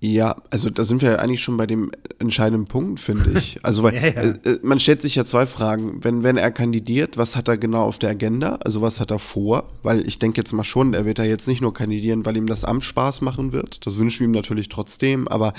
Ja, 0.00 0.36
also 0.50 0.70
da 0.70 0.84
sind 0.84 1.02
wir 1.02 1.10
ja 1.10 1.16
eigentlich 1.16 1.42
schon 1.42 1.56
bei 1.56 1.66
dem 1.66 1.90
entscheidenden 2.20 2.66
Punkt, 2.66 3.00
finde 3.00 3.38
ich. 3.38 3.58
Also 3.64 3.82
weil 3.82 3.94
ja, 3.96 4.02
ja. 4.02 4.10
Äh, 4.10 4.28
äh, 4.44 4.58
man 4.62 4.78
stellt 4.78 5.02
sich 5.02 5.16
ja 5.16 5.24
zwei 5.24 5.44
Fragen. 5.46 6.04
Wenn, 6.04 6.22
wenn 6.22 6.36
er 6.36 6.52
kandidiert, 6.52 7.16
was 7.16 7.34
hat 7.34 7.48
er 7.48 7.58
genau 7.58 7.82
auf 7.82 7.98
der 7.98 8.10
Agenda? 8.10 8.60
Also 8.64 8.80
was 8.80 9.00
hat 9.00 9.10
er 9.10 9.18
vor? 9.18 9.68
Weil 9.82 10.06
ich 10.06 10.18
denke 10.20 10.38
jetzt 10.38 10.52
mal 10.52 10.62
schon, 10.62 10.94
er 10.94 11.04
wird 11.04 11.18
da 11.18 11.24
jetzt 11.24 11.48
nicht 11.48 11.60
nur 11.60 11.74
kandidieren, 11.74 12.24
weil 12.24 12.36
ihm 12.36 12.46
das 12.46 12.64
Amt 12.64 12.84
Spaß 12.84 13.22
machen 13.22 13.52
wird. 13.52 13.86
Das 13.86 13.98
wünschen 13.98 14.20
wir 14.20 14.28
ihm 14.28 14.32
natürlich 14.32 14.68
trotzdem, 14.68 15.26
aber 15.26 15.52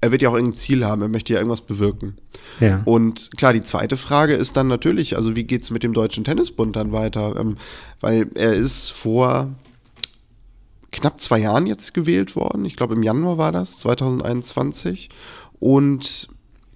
er 0.00 0.12
wird 0.12 0.22
ja 0.22 0.28
auch 0.28 0.34
irgendein 0.34 0.58
Ziel 0.58 0.84
haben, 0.84 1.02
er 1.02 1.08
möchte 1.08 1.32
ja 1.32 1.38
irgendwas 1.38 1.62
bewirken. 1.62 2.16
Ja. 2.60 2.82
Und 2.84 3.30
klar, 3.36 3.54
die 3.54 3.62
zweite 3.62 3.96
Frage 3.96 4.34
ist 4.34 4.56
dann 4.56 4.68
natürlich, 4.68 5.16
also 5.16 5.34
wie 5.34 5.44
geht 5.44 5.62
es 5.62 5.70
mit 5.70 5.82
dem 5.82 5.94
Deutschen 5.94 6.24
Tennisbund 6.24 6.76
dann 6.76 6.92
weiter? 6.92 7.34
Ähm, 7.40 7.56
weil 8.00 8.28
er 8.34 8.52
ist 8.52 8.90
vor 8.90 9.54
knapp 10.94 11.20
zwei 11.20 11.38
Jahren 11.38 11.66
jetzt 11.66 11.94
gewählt 11.94 12.36
worden. 12.36 12.64
Ich 12.64 12.76
glaube, 12.76 12.94
im 12.94 13.02
Januar 13.02 13.38
war 13.38 13.52
das, 13.52 13.78
2021. 13.78 15.10
Und 15.60 16.28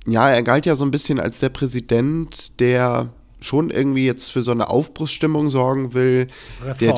ja, 0.07 0.29
er 0.29 0.43
galt 0.43 0.67
ja 0.67 0.77
so 0.77 0.85
ein 0.85 0.91
bisschen 0.91 1.21
als 1.21 1.39
der 1.39 1.51
Präsident, 1.51 2.59
der 2.61 3.11
schon 3.41 3.71
irgendwie 3.71 4.05
jetzt 4.05 4.31
für 4.33 4.43
so 4.43 4.51
eine 4.51 4.69
Aufbruchsstimmung 4.69 5.51
sorgen 5.51 5.95
will, 5.95 6.29
Reformer. 6.65 6.77
der 6.79 6.93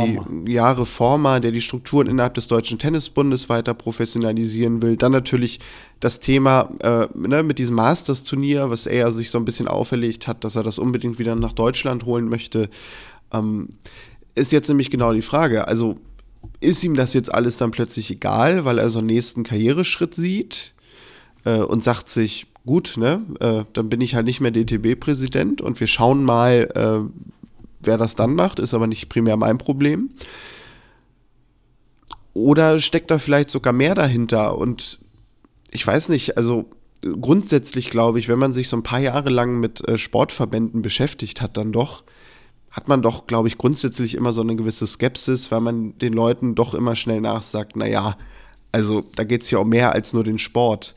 die 0.44 0.52
ja, 0.52 0.72
Reformer, 0.72 1.40
der 1.40 1.52
die 1.52 1.60
Strukturen 1.60 2.06
innerhalb 2.06 2.34
des 2.34 2.48
Deutschen 2.48 2.78
Tennisbundes 2.78 3.48
weiter 3.48 3.74
professionalisieren 3.74 4.80
will. 4.80 4.96
Dann 4.96 5.12
natürlich 5.12 5.60
das 6.00 6.20
Thema 6.20 6.70
äh, 6.80 7.08
ne, 7.14 7.42
mit 7.42 7.58
diesem 7.58 7.76
Masters-Turnier, 7.76 8.70
was 8.70 8.86
er 8.86 9.12
sich 9.12 9.30
so 9.30 9.38
ein 9.38 9.44
bisschen 9.44 9.68
auferlegt 9.68 10.26
hat, 10.26 10.44
dass 10.44 10.56
er 10.56 10.62
das 10.62 10.78
unbedingt 10.78 11.18
wieder 11.18 11.34
nach 11.34 11.52
Deutschland 11.52 12.06
holen 12.06 12.28
möchte. 12.28 12.70
Ähm, 13.32 13.68
ist 14.34 14.52
jetzt 14.52 14.68
nämlich 14.68 14.90
genau 14.90 15.12
die 15.12 15.22
Frage. 15.22 15.68
Also 15.68 15.96
ist 16.60 16.84
ihm 16.84 16.94
das 16.94 17.14
jetzt 17.14 17.32
alles 17.32 17.56
dann 17.56 17.70
plötzlich 17.70 18.10
egal, 18.10 18.64
weil 18.64 18.78
er 18.78 18.90
so 18.90 18.98
einen 18.98 19.06
nächsten 19.06 19.44
Karriereschritt 19.44 20.14
sieht 20.14 20.74
äh, 21.44 21.58
und 21.58 21.84
sagt 21.84 22.08
sich, 22.08 22.46
gut, 22.66 22.94
ne, 22.96 23.24
äh, 23.40 23.64
dann 23.72 23.88
bin 23.88 24.00
ich 24.00 24.14
halt 24.14 24.26
nicht 24.26 24.40
mehr 24.40 24.50
DTB-Präsident 24.50 25.60
und 25.60 25.80
wir 25.80 25.86
schauen 25.86 26.24
mal, 26.24 26.68
äh, 26.74 27.10
wer 27.80 27.98
das 27.98 28.14
dann 28.14 28.34
macht, 28.34 28.58
ist 28.58 28.74
aber 28.74 28.86
nicht 28.86 29.08
primär 29.08 29.36
mein 29.36 29.58
Problem. 29.58 30.10
Oder 32.34 32.78
steckt 32.78 33.10
da 33.10 33.18
vielleicht 33.18 33.50
sogar 33.50 33.72
mehr 33.72 33.94
dahinter? 33.94 34.56
Und 34.56 35.00
ich 35.70 35.86
weiß 35.86 36.10
nicht, 36.10 36.36
also 36.36 36.66
grundsätzlich 37.02 37.90
glaube 37.90 38.18
ich, 38.18 38.28
wenn 38.28 38.38
man 38.38 38.52
sich 38.52 38.68
so 38.68 38.76
ein 38.76 38.82
paar 38.82 39.00
Jahre 39.00 39.30
lang 39.30 39.58
mit 39.58 39.86
äh, 39.88 39.98
Sportverbänden 39.98 40.82
beschäftigt 40.82 41.40
hat, 41.40 41.56
dann 41.56 41.72
doch, 41.72 42.04
hat 42.70 42.88
man 42.88 43.02
doch, 43.02 43.26
glaube 43.26 43.48
ich, 43.48 43.58
grundsätzlich 43.58 44.14
immer 44.14 44.32
so 44.32 44.42
eine 44.42 44.56
gewisse 44.56 44.86
Skepsis, 44.86 45.50
weil 45.50 45.60
man 45.60 45.98
den 45.98 46.12
Leuten 46.12 46.54
doch 46.54 46.74
immer 46.74 46.94
schnell 46.96 47.20
nachsagt, 47.20 47.76
naja, 47.76 48.16
also 48.72 49.02
da 49.16 49.24
geht 49.24 49.42
es 49.42 49.50
ja 49.50 49.58
um 49.58 49.68
mehr 49.68 49.92
als 49.92 50.12
nur 50.12 50.22
den 50.22 50.38
Sport. 50.38 50.94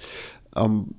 Ähm, 0.56 0.94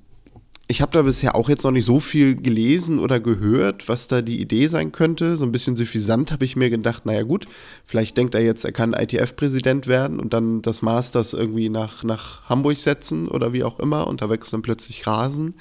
ich 0.66 0.80
habe 0.80 0.92
da 0.92 1.02
bisher 1.02 1.34
auch 1.34 1.50
jetzt 1.50 1.62
noch 1.64 1.70
nicht 1.70 1.84
so 1.84 2.00
viel 2.00 2.36
gelesen 2.36 2.98
oder 2.98 3.20
gehört, 3.20 3.88
was 3.88 4.08
da 4.08 4.22
die 4.22 4.40
Idee 4.40 4.66
sein 4.66 4.92
könnte. 4.92 5.36
So 5.36 5.44
ein 5.44 5.52
bisschen 5.52 5.76
suffisant 5.76 6.32
habe 6.32 6.46
ich 6.46 6.56
mir 6.56 6.70
gedacht, 6.70 7.04
naja 7.04 7.22
gut, 7.22 7.46
vielleicht 7.84 8.16
denkt 8.16 8.34
er 8.34 8.42
jetzt, 8.42 8.64
er 8.64 8.72
kann 8.72 8.94
ITF-Präsident 8.94 9.86
werden 9.86 10.18
und 10.18 10.32
dann 10.32 10.62
das 10.62 10.80
Masters 10.80 11.34
irgendwie 11.34 11.68
nach, 11.68 12.02
nach 12.02 12.48
Hamburg 12.48 12.78
setzen 12.78 13.28
oder 13.28 13.52
wie 13.52 13.62
auch 13.62 13.78
immer 13.78 14.06
und 14.06 14.22
da 14.22 14.30
wechseln 14.30 14.62
plötzlich 14.62 15.06
Rasen. 15.06 15.54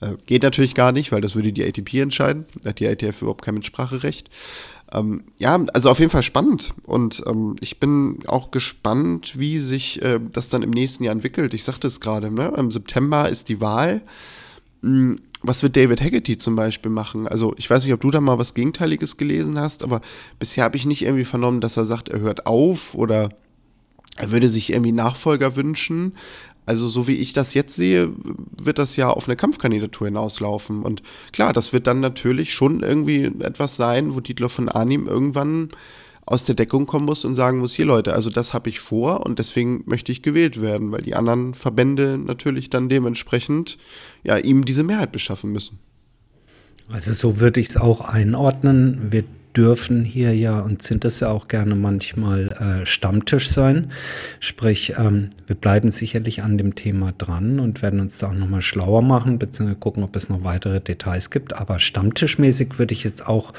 Äh, 0.00 0.14
geht 0.24 0.42
natürlich 0.42 0.74
gar 0.74 0.92
nicht, 0.92 1.12
weil 1.12 1.20
das 1.20 1.34
würde 1.34 1.52
die 1.52 1.64
ATP 1.64 2.00
entscheiden. 2.00 2.46
Da 2.62 2.70
hat 2.70 2.80
die 2.80 2.86
ITF 2.86 3.20
überhaupt 3.20 3.44
kein 3.44 3.54
Mitspracherecht. 3.54 4.30
Ähm, 4.90 5.24
ja, 5.36 5.62
also 5.74 5.90
auf 5.90 5.98
jeden 5.98 6.10
Fall 6.10 6.22
spannend. 6.22 6.72
Und 6.86 7.22
ähm, 7.26 7.56
ich 7.60 7.78
bin 7.78 8.20
auch 8.26 8.50
gespannt, 8.50 9.38
wie 9.38 9.58
sich 9.58 10.00
äh, 10.00 10.18
das 10.32 10.48
dann 10.48 10.62
im 10.62 10.70
nächsten 10.70 11.04
Jahr 11.04 11.12
entwickelt. 11.12 11.52
Ich 11.52 11.64
sagte 11.64 11.88
es 11.88 12.00
gerade, 12.00 12.30
ne? 12.30 12.54
im 12.56 12.70
September 12.70 13.28
ist 13.28 13.50
die 13.50 13.60
Wahl. 13.60 14.00
Hm, 14.82 15.20
was 15.42 15.62
wird 15.62 15.76
David 15.76 16.00
Haggerty 16.00 16.38
zum 16.38 16.56
Beispiel 16.56 16.90
machen? 16.90 17.28
Also 17.28 17.54
ich 17.56 17.68
weiß 17.68 17.84
nicht, 17.84 17.92
ob 17.92 18.00
du 18.00 18.10
da 18.10 18.20
mal 18.20 18.38
was 18.38 18.54
Gegenteiliges 18.54 19.16
gelesen 19.16 19.58
hast, 19.58 19.82
aber 19.82 20.00
bisher 20.38 20.64
habe 20.64 20.76
ich 20.76 20.86
nicht 20.86 21.02
irgendwie 21.02 21.24
vernommen, 21.24 21.60
dass 21.60 21.76
er 21.76 21.84
sagt, 21.84 22.08
er 22.08 22.20
hört 22.20 22.46
auf 22.46 22.94
oder 22.94 23.30
er 24.16 24.30
würde 24.30 24.48
sich 24.48 24.72
irgendwie 24.72 24.92
Nachfolger 24.92 25.56
wünschen. 25.56 26.14
Also 26.64 26.88
so 26.88 27.06
wie 27.06 27.16
ich 27.16 27.32
das 27.32 27.54
jetzt 27.54 27.76
sehe, 27.76 28.12
wird 28.60 28.78
das 28.78 28.96
ja 28.96 29.08
auf 29.10 29.28
eine 29.28 29.36
Kampfkandidatur 29.36 30.08
hinauslaufen. 30.08 30.82
Und 30.82 31.02
klar, 31.32 31.52
das 31.52 31.72
wird 31.72 31.86
dann 31.86 32.00
natürlich 32.00 32.52
schon 32.52 32.80
irgendwie 32.82 33.24
etwas 33.40 33.76
sein, 33.76 34.14
wo 34.14 34.20
Dietler 34.20 34.48
von 34.48 34.68
Arnim 34.68 35.06
irgendwann 35.06 35.70
aus 36.26 36.44
der 36.44 36.56
Deckung 36.56 36.86
kommen 36.86 37.06
muss 37.06 37.24
und 37.24 37.36
sagen 37.36 37.60
muss, 37.60 37.74
hier 37.74 37.86
Leute, 37.86 38.12
also 38.12 38.30
das 38.30 38.52
habe 38.52 38.68
ich 38.68 38.80
vor 38.80 39.24
und 39.24 39.38
deswegen 39.38 39.84
möchte 39.86 40.10
ich 40.10 40.22
gewählt 40.22 40.60
werden, 40.60 40.90
weil 40.90 41.02
die 41.02 41.14
anderen 41.14 41.54
Verbände 41.54 42.18
natürlich 42.18 42.68
dann 42.68 42.88
dementsprechend 42.88 43.78
ja 44.24 44.36
ihm 44.36 44.64
diese 44.64 44.82
Mehrheit 44.82 45.12
beschaffen 45.12 45.52
müssen. 45.52 45.78
Also 46.90 47.12
so 47.12 47.38
würde 47.40 47.60
ich 47.60 47.70
es 47.70 47.76
auch 47.76 48.00
einordnen. 48.00 49.08
Wir 49.10 49.24
dürfen 49.56 50.04
hier 50.04 50.36
ja 50.36 50.60
und 50.60 50.82
sind 50.82 51.04
es 51.04 51.20
ja 51.20 51.30
auch 51.30 51.48
gerne 51.48 51.74
manchmal 51.74 52.48
äh, 52.82 52.86
Stammtisch 52.86 53.50
sein. 53.50 53.90
Sprich, 54.38 54.94
ähm, 54.98 55.30
wir 55.46 55.56
bleiben 55.56 55.90
sicherlich 55.90 56.42
an 56.42 56.58
dem 56.58 56.74
Thema 56.74 57.12
dran 57.16 57.58
und 57.58 57.80
werden 57.80 58.00
uns 58.00 58.18
da 58.18 58.28
auch 58.28 58.34
nochmal 58.34 58.60
schlauer 58.60 59.02
machen, 59.02 59.38
beziehungsweise 59.38 59.78
gucken, 59.78 60.04
ob 60.04 60.14
es 60.14 60.28
noch 60.28 60.44
weitere 60.44 60.80
Details 60.80 61.30
gibt. 61.30 61.54
Aber 61.54 61.80
stammtischmäßig 61.80 62.78
würde 62.78 62.92
ich 62.92 63.02
jetzt 63.02 63.26
auch 63.26 63.54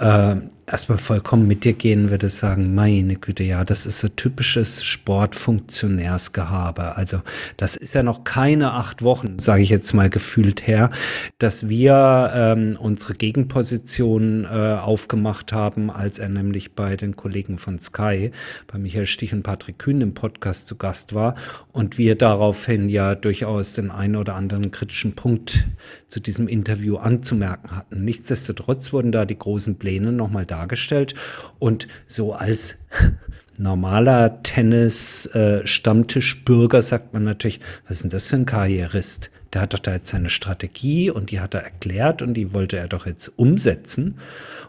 äh, 0.00 0.36
erstmal 0.70 0.98
vollkommen 0.98 1.48
mit 1.48 1.64
dir 1.64 1.72
gehen, 1.72 2.10
würde 2.10 2.28
sagen, 2.28 2.74
meine 2.74 3.16
Güte, 3.16 3.42
ja, 3.42 3.64
das 3.64 3.86
ist 3.86 4.00
so 4.00 4.08
typisches 4.08 4.84
Sportfunktionärsgehabe. 4.84 6.96
Also 6.96 7.22
das 7.56 7.76
ist 7.76 7.94
ja 7.94 8.02
noch 8.02 8.24
keine 8.24 8.72
acht 8.72 9.02
Wochen, 9.02 9.38
sage 9.38 9.62
ich 9.62 9.70
jetzt 9.70 9.92
mal 9.94 10.08
gefühlt 10.08 10.66
her, 10.66 10.90
dass 11.38 11.68
wir 11.68 12.32
ähm, 12.34 12.76
unsere 12.78 13.14
Gegenposition 13.14 14.44
äh, 14.44 14.78
aufgemacht 14.80 15.52
haben, 15.52 15.90
als 15.90 16.18
er 16.18 16.28
nämlich 16.28 16.74
bei 16.74 16.96
den 16.96 17.16
Kollegen 17.16 17.58
von 17.58 17.78
Sky, 17.78 18.30
bei 18.68 18.78
Michael 18.78 19.06
Stich 19.06 19.32
und 19.32 19.42
Patrick 19.42 19.78
Kühn 19.78 20.00
im 20.00 20.14
Podcast 20.14 20.68
zu 20.68 20.76
Gast 20.76 21.14
war 21.14 21.34
und 21.72 21.98
wir 21.98 22.14
daraufhin 22.14 22.88
ja 22.88 23.16
durchaus 23.16 23.74
den 23.74 23.90
einen 23.90 24.16
oder 24.16 24.36
anderen 24.36 24.70
kritischen 24.70 25.14
Punkt 25.14 25.66
zu 26.06 26.20
diesem 26.20 26.46
Interview 26.48 26.96
anzumerken 26.96 27.76
hatten. 27.76 28.04
Nichtsdestotrotz 28.04 28.92
wurden 28.92 29.12
da 29.12 29.24
die 29.24 29.38
großen 29.38 29.76
Pläne 29.90 30.12
nochmal 30.12 30.46
dargestellt 30.46 31.16
und 31.58 31.88
so 32.06 32.32
als 32.32 32.78
normaler 33.58 34.40
Tennis-Stammtischbürger 34.44 36.78
äh, 36.78 36.82
sagt 36.82 37.12
man 37.12 37.24
natürlich, 37.24 37.58
was 37.86 37.96
ist 37.96 38.04
denn 38.04 38.10
das 38.10 38.28
für 38.28 38.36
ein 38.36 38.46
Karrierist? 38.46 39.32
Der 39.52 39.62
hat 39.62 39.74
doch 39.74 39.80
da 39.80 39.92
jetzt 39.92 40.10
seine 40.10 40.30
Strategie 40.30 41.10
und 41.10 41.32
die 41.32 41.40
hat 41.40 41.54
er 41.54 41.64
erklärt 41.64 42.22
und 42.22 42.34
die 42.34 42.54
wollte 42.54 42.78
er 42.78 42.86
doch 42.86 43.06
jetzt 43.06 43.36
umsetzen. 43.36 44.18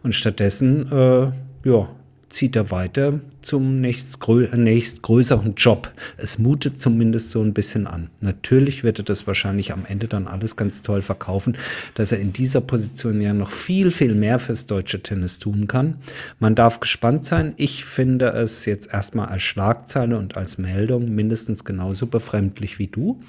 Und 0.02 0.16
stattdessen, 0.16 0.92
äh, 0.92 1.32
ja, 1.70 1.88
zieht 2.32 2.56
er 2.56 2.72
weiter 2.72 3.20
zum 3.42 3.82
nächstgrö 3.82 4.48
nächstgrößeren 4.56 5.56
Job. 5.56 5.92
Es 6.18 6.38
mutet 6.40 6.82
zumindest 6.82 7.32
so 7.32 7.42
ein 7.42 7.54
bisschen 7.54 7.88
an. 7.88 8.10
Natürlich 8.20 8.84
wird 8.84 9.00
er 9.00 9.06
das 9.06 9.28
wahrscheinlich 9.28 9.74
am 9.74 9.86
Ende 9.86 10.08
dann 10.08 10.28
alles 10.28 10.56
ganz 10.56 10.82
toll 10.82 11.02
verkaufen, 11.02 11.58
dass 11.96 12.12
er 12.12 12.20
in 12.20 12.34
dieser 12.34 12.62
Position 12.62 13.22
ja 13.22 13.34
noch 13.34 13.52
viel, 13.52 13.92
viel 13.92 14.16
mehr 14.16 14.40
fürs 14.40 14.66
deutsche 14.66 15.04
Tennis 15.04 15.40
tun 15.40 15.68
kann. 15.68 15.98
Man 16.40 16.56
darf 16.56 16.80
gespannt 16.80 17.26
sein. 17.26 17.54
Ich 17.58 17.86
finde 17.86 18.30
es 18.30 18.66
jetzt 18.66 18.94
erstmal 18.94 19.28
als 19.28 19.42
Schlagzeile 19.42 20.18
und 20.18 20.38
als 20.38 20.58
Meldung 20.58 21.14
mindestens 21.14 21.66
genauso 21.66 22.08
befremdlich 22.08 22.80
wie 22.80 22.88
du. 22.88 23.20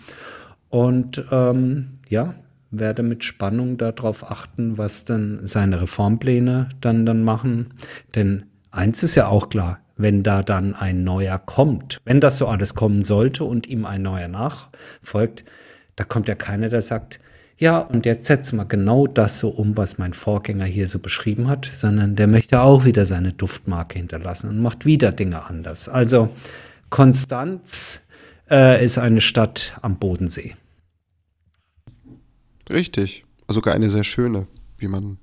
Und 0.68 1.24
ähm, 1.30 1.98
ja, 2.08 2.34
werde 2.72 3.02
mit 3.02 3.22
Spannung 3.22 3.76
darauf 3.76 4.30
achten, 4.30 4.78
was 4.78 5.04
denn 5.04 5.40
seine 5.42 5.82
Reformpläne 5.82 6.70
dann 6.80 7.06
dann 7.06 7.22
machen. 7.22 7.74
Denn 8.14 8.44
Eins 8.72 9.02
ist 9.02 9.14
ja 9.14 9.28
auch 9.28 9.50
klar, 9.50 9.80
wenn 9.96 10.22
da 10.22 10.42
dann 10.42 10.74
ein 10.74 11.04
neuer 11.04 11.38
kommt, 11.38 12.00
wenn 12.04 12.20
das 12.20 12.38
so 12.38 12.48
alles 12.48 12.74
kommen 12.74 13.04
sollte 13.04 13.44
und 13.44 13.66
ihm 13.66 13.84
ein 13.84 14.02
neuer 14.02 14.28
nachfolgt, 14.28 15.44
da 15.94 16.04
kommt 16.04 16.26
ja 16.26 16.34
keiner, 16.34 16.70
der 16.70 16.80
sagt, 16.80 17.20
ja, 17.58 17.78
und 17.78 18.06
jetzt 18.06 18.26
setzen 18.26 18.56
wir 18.56 18.64
genau 18.64 19.06
das 19.06 19.38
so 19.38 19.50
um, 19.50 19.76
was 19.76 19.98
mein 19.98 20.14
Vorgänger 20.14 20.64
hier 20.64 20.88
so 20.88 20.98
beschrieben 20.98 21.48
hat, 21.48 21.68
sondern 21.70 22.16
der 22.16 22.26
möchte 22.26 22.60
auch 22.62 22.86
wieder 22.86 23.04
seine 23.04 23.34
Duftmarke 23.34 23.98
hinterlassen 23.98 24.48
und 24.48 24.60
macht 24.60 24.86
wieder 24.86 25.12
Dinge 25.12 25.44
anders. 25.44 25.88
Also 25.90 26.30
Konstanz 26.88 28.00
äh, 28.50 28.82
ist 28.82 28.98
eine 28.98 29.20
Stadt 29.20 29.78
am 29.82 29.98
Bodensee. 29.98 30.56
Richtig. 32.70 33.24
Also 33.46 33.58
sogar 33.58 33.74
eine 33.74 33.90
sehr 33.90 34.04
schöne, 34.04 34.46
wie 34.78 34.88
man 34.88 35.18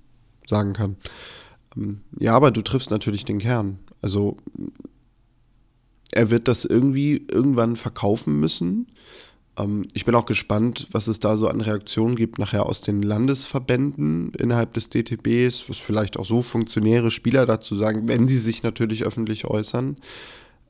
sagen 0.48 0.74
kann. 0.74 0.98
Ähm, 1.80 2.02
ja, 2.20 2.34
aber 2.34 2.52
du 2.52 2.62
triffst 2.62 2.92
natürlich 2.92 3.26
den 3.26 3.40
Kern. 3.40 3.80
Also 4.02 4.38
er 6.12 6.32
wird 6.32 6.48
das 6.48 6.66
irgendwie 6.66 7.26
irgendwann 7.30 7.76
verkaufen 7.76 8.40
müssen. 8.40 8.88
Ähm, 9.58 9.88
ich 9.94 10.06
bin 10.06 10.16
auch 10.16 10.26
gespannt, 10.26 10.88
was 10.92 11.08
es 11.08 11.20
da 11.20 11.38
so 11.38 11.48
an 11.48 11.62
Reaktionen 11.62 12.16
gibt 12.16 12.40
nachher 12.40 12.66
aus 12.66 12.82
den 12.82 13.02
Landesverbänden 13.02 14.34
innerhalb 14.38 14.74
des 14.74 14.90
DTBs, 14.90 15.70
was 15.70 15.78
vielleicht 15.78 16.18
auch 16.18 16.26
so 16.26 16.42
Funktionäre, 16.42 17.12
Spieler 17.12 17.46
dazu 17.46 17.76
sagen, 17.76 18.08
wenn 18.08 18.28
sie 18.28 18.38
sich 18.38 18.64
natürlich 18.64 19.06
öffentlich 19.06 19.46
äußern. 19.46 19.98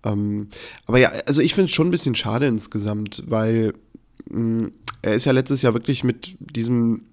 Ähm, 0.04 0.48
aber 0.86 1.00
ja, 1.00 1.10
also 1.26 1.42
ich 1.42 1.54
finde 1.54 1.66
es 1.66 1.72
schon 1.72 1.88
ein 1.88 1.92
bisschen 1.92 2.16
schade 2.16 2.48
insgesamt, 2.48 3.24
weil 3.28 3.74
mh, 4.30 4.70
er 5.02 5.14
ist 5.14 5.26
ja 5.26 5.32
letztes 5.32 5.62
Jahr 5.62 5.74
wirklich 5.74 6.04
mit 6.04 6.36
diesem 6.40 7.04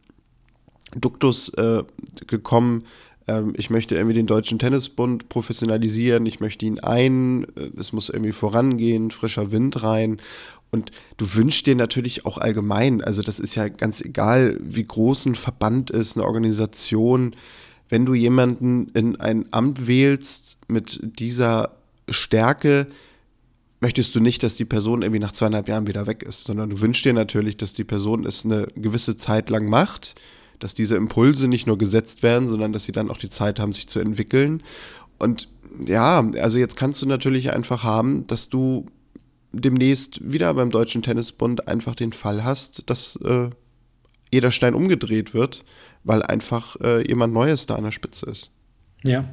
Duktus 0.92 1.48
äh, 1.54 1.84
gekommen, 2.26 2.84
ähm, 3.28 3.54
ich 3.56 3.71
möchte 3.71 3.95
irgendwie 3.95 4.14
den 4.14 4.26
Deutschen 4.26 4.59
Tennisbund 4.59 5.28
professionalisieren, 5.28 6.26
ich 6.26 6.40
möchte 6.40 6.66
ihn 6.66 6.80
ein, 6.80 7.45
äh, 7.56 7.71
es 7.78 7.92
muss 7.92 8.09
irgendwie 8.09 8.33
vorangehen, 8.33 9.11
frischer 9.11 9.52
Wind 9.52 9.83
rein. 9.83 10.18
Und 10.73 10.90
du 11.16 11.35
wünschst 11.35 11.66
dir 11.66 11.76
natürlich 11.76 12.26
auch 12.26 12.38
allgemein, 12.38 13.02
also 13.02 13.23
das 13.23 13.38
ist 13.38 13.54
ja 13.54 13.68
ganz 13.68 14.00
egal, 14.00 14.59
wie 14.61 14.85
groß 14.85 15.26
ein 15.26 15.35
Verband 15.35 15.90
ist, 15.90 16.16
eine 16.16 16.26
Organisation, 16.26 17.35
wenn 17.88 18.04
du 18.04 18.14
jemanden 18.14 18.88
in 18.88 19.16
ein 19.16 19.47
Amt 19.52 19.87
wählst 19.87 20.59
mit 20.66 21.00
dieser 21.18 21.76
Stärke, 22.09 22.88
möchtest 23.80 24.14
du 24.14 24.21
nicht, 24.21 24.42
dass 24.42 24.56
die 24.56 24.64
Person 24.64 25.02
irgendwie 25.02 25.21
nach 25.21 25.33
zweieinhalb 25.33 25.68
Jahren 25.68 25.87
wieder 25.87 26.06
weg 26.06 26.25
ist, 26.25 26.45
sondern 26.45 26.71
du 26.71 26.80
wünschst 26.80 27.04
dir 27.04 27.12
natürlich, 27.12 27.56
dass 27.56 27.73
die 27.73 27.85
Person 27.85 28.26
es 28.26 28.45
eine 28.45 28.66
gewisse 28.75 29.16
Zeit 29.16 29.50
lang 29.50 29.68
macht, 29.68 30.16
dass 30.58 30.75
diese 30.75 30.96
Impulse 30.96 31.48
nicht 31.48 31.66
nur 31.66 31.78
gesetzt 31.78 32.22
werden, 32.22 32.48
sondern 32.48 32.72
dass 32.72 32.84
sie 32.84 32.92
dann 32.92 33.10
auch 33.10 33.18
die 33.18 33.30
Zeit 33.30 33.60
haben, 33.60 33.72
sich 33.72 33.88
zu 33.88 34.00
entwickeln. 34.00 34.62
Und 35.18 35.48
ja, 35.86 36.28
also 36.38 36.58
jetzt 36.58 36.76
kannst 36.76 37.02
du 37.02 37.06
natürlich 37.06 37.52
einfach 37.52 37.82
haben, 37.82 38.26
dass 38.26 38.48
du 38.48 38.86
demnächst 39.52 40.20
wieder 40.30 40.52
beim 40.54 40.70
Deutschen 40.70 41.02
Tennisbund 41.02 41.68
einfach 41.68 41.94
den 41.94 42.12
Fall 42.12 42.44
hast, 42.44 42.82
dass 42.86 43.16
äh, 43.16 43.50
jeder 44.32 44.50
Stein 44.50 44.75
umgedreht 44.75 45.34
wird, 45.34 45.64
weil 46.04 46.22
einfach 46.22 46.76
äh, 46.80 47.06
jemand 47.06 47.32
Neues 47.32 47.66
da 47.66 47.76
an 47.76 47.84
der 47.84 47.92
Spitze 47.92 48.26
ist. 48.26 48.50
Ja. 49.02 49.25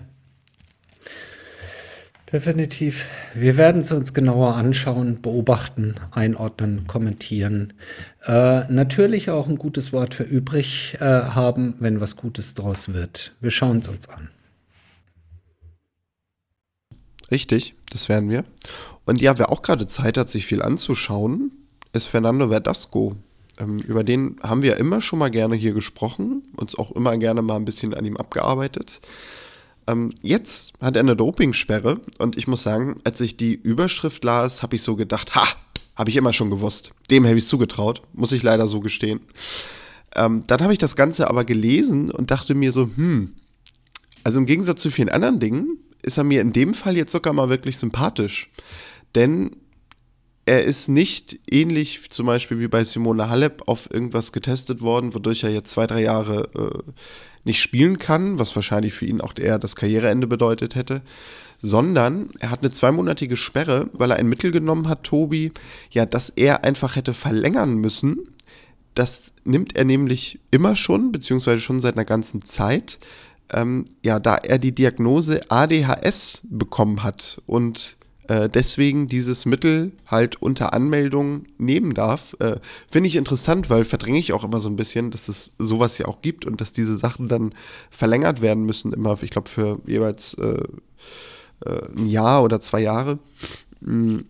Definitiv. 2.33 3.09
Wir 3.35 3.57
werden 3.57 3.81
es 3.81 3.91
uns 3.91 4.15
genauer 4.15 4.55
anschauen, 4.55 5.21
beobachten, 5.21 5.97
einordnen, 6.09 6.87
kommentieren. 6.87 7.73
Äh, 8.25 8.63
natürlich 8.73 9.29
auch 9.29 9.47
ein 9.47 9.57
gutes 9.57 9.93
Wort 9.93 10.15
für 10.15 10.23
übrig 10.23 10.97
äh, 10.99 11.03
haben, 11.03 11.75
wenn 11.77 12.01
was 12.01 12.15
Gutes 12.15 12.55
draus 12.55 12.91
wird. 12.91 13.35
Wir 13.39 13.51
schauen 13.51 13.79
es 13.79 13.87
uns 13.87 14.09
an. 14.09 14.31
Richtig, 17.29 17.75
das 17.91 18.09
werden 18.09 18.31
wir. 18.31 18.45
Und 19.05 19.21
ja, 19.21 19.37
wer 19.37 19.51
auch 19.51 19.61
gerade 19.61 19.85
Zeit 19.85 20.17
hat, 20.17 20.27
sich 20.27 20.47
viel 20.47 20.63
anzuschauen, 20.63 21.51
ist 21.93 22.05
Fernando 22.05 22.49
Verdasco. 22.49 23.15
Ähm, 23.59 23.77
über 23.77 24.03
den 24.03 24.37
haben 24.41 24.63
wir 24.63 24.77
immer 24.77 25.01
schon 25.01 25.19
mal 25.19 25.29
gerne 25.29 25.53
hier 25.53 25.73
gesprochen, 25.73 26.41
uns 26.55 26.73
auch 26.73 26.93
immer 26.93 27.15
gerne 27.17 27.43
mal 27.43 27.57
ein 27.57 27.65
bisschen 27.65 27.93
an 27.93 28.05
ihm 28.05 28.17
abgearbeitet. 28.17 29.01
Ähm, 29.87 30.13
jetzt 30.21 30.73
hat 30.79 30.95
er 30.95 31.01
eine 31.01 31.15
Dopingsperre 31.15 31.99
und 32.17 32.37
ich 32.37 32.47
muss 32.47 32.63
sagen, 32.63 32.99
als 33.03 33.21
ich 33.21 33.37
die 33.37 33.53
Überschrift 33.53 34.23
las, 34.23 34.63
habe 34.63 34.75
ich 34.75 34.81
so 34.81 34.95
gedacht, 34.95 35.35
ha, 35.35 35.47
habe 35.95 36.09
ich 36.09 36.15
immer 36.15 36.33
schon 36.33 36.49
gewusst. 36.49 36.91
Dem 37.11 37.25
habe 37.25 37.37
ich 37.37 37.47
zugetraut, 37.47 38.01
muss 38.13 38.31
ich 38.31 38.43
leider 38.43 38.67
so 38.67 38.79
gestehen. 38.79 39.21
Ähm, 40.15 40.43
dann 40.47 40.61
habe 40.61 40.73
ich 40.73 40.79
das 40.79 40.95
Ganze 40.95 41.27
aber 41.27 41.45
gelesen 41.45 42.11
und 42.11 42.31
dachte 42.31 42.55
mir 42.55 42.71
so, 42.71 42.89
hm, 42.95 43.33
also 44.23 44.39
im 44.39 44.45
Gegensatz 44.45 44.81
zu 44.81 44.91
vielen 44.91 45.09
anderen 45.09 45.39
Dingen 45.39 45.77
ist 46.01 46.17
er 46.17 46.23
mir 46.23 46.41
in 46.41 46.53
dem 46.53 46.73
Fall 46.73 46.97
jetzt 46.97 47.11
sogar 47.11 47.33
mal 47.33 47.49
wirklich 47.49 47.77
sympathisch. 47.77 48.49
Denn 49.15 49.51
er 50.45 50.63
ist 50.63 50.89
nicht 50.89 51.39
ähnlich 51.49 52.09
zum 52.09 52.25
Beispiel 52.25 52.59
wie 52.59 52.67
bei 52.67 52.83
Simone 52.83 53.29
Halep 53.29 53.63
auf 53.65 53.89
irgendwas 53.91 54.31
getestet 54.31 54.81
worden, 54.81 55.13
wodurch 55.13 55.43
er 55.43 55.51
jetzt 55.51 55.71
zwei, 55.71 55.87
drei 55.87 56.01
Jahre 56.01 56.49
äh, 56.55 56.91
nicht 57.43 57.61
spielen 57.61 57.99
kann, 57.99 58.39
was 58.39 58.55
wahrscheinlich 58.55 58.93
für 58.93 59.05
ihn 59.05 59.21
auch 59.21 59.33
eher 59.37 59.59
das 59.59 59.75
Karriereende 59.75 60.27
bedeutet 60.27 60.75
hätte, 60.75 61.01
sondern 61.59 62.29
er 62.39 62.51
hat 62.51 62.59
eine 62.59 62.71
zweimonatige 62.71 63.37
Sperre, 63.37 63.89
weil 63.93 64.11
er 64.11 64.17
ein 64.17 64.27
Mittel 64.27 64.51
genommen 64.51 64.87
hat, 64.87 65.03
Tobi, 65.03 65.51
ja, 65.91 66.05
dass 66.05 66.29
er 66.29 66.63
einfach 66.63 66.95
hätte 66.95 67.13
verlängern 67.13 67.75
müssen. 67.75 68.29
Das 68.95 69.31
nimmt 69.43 69.75
er 69.75 69.85
nämlich 69.85 70.39
immer 70.51 70.75
schon, 70.75 71.11
beziehungsweise 71.11 71.61
schon 71.61 71.81
seit 71.81 71.95
einer 71.95 72.05
ganzen 72.05 72.43
Zeit. 72.43 72.99
Ähm, 73.51 73.85
ja, 74.01 74.19
da 74.19 74.35
er 74.35 74.57
die 74.57 74.73
Diagnose 74.73 75.41
ADHS 75.49 76.41
bekommen 76.43 77.03
hat 77.03 77.41
und 77.45 77.97
äh, 78.27 78.49
deswegen 78.49 79.07
dieses 79.07 79.45
Mittel 79.45 79.91
halt 80.07 80.41
unter 80.41 80.73
Anmeldung 80.73 81.45
nehmen 81.57 81.93
darf. 81.93 82.35
Äh, 82.39 82.57
Finde 82.89 83.09
ich 83.09 83.15
interessant, 83.15 83.69
weil 83.69 83.85
verdränge 83.85 84.19
ich 84.19 84.33
auch 84.33 84.43
immer 84.43 84.59
so 84.59 84.69
ein 84.69 84.75
bisschen, 84.75 85.11
dass 85.11 85.27
es 85.27 85.51
sowas 85.59 85.97
ja 85.97 86.07
auch 86.07 86.21
gibt 86.21 86.45
und 86.45 86.61
dass 86.61 86.71
diese 86.71 86.97
Sachen 86.97 87.27
dann 87.27 87.53
verlängert 87.89 88.41
werden 88.41 88.65
müssen, 88.65 88.93
immer, 88.93 89.21
ich 89.21 89.29
glaube, 89.29 89.49
für 89.49 89.79
jeweils 89.85 90.35
äh, 90.35 90.63
äh, 91.65 91.81
ein 91.97 92.07
Jahr 92.07 92.43
oder 92.43 92.61
zwei 92.61 92.81
Jahre. 92.81 93.19
Hm. 93.83 94.25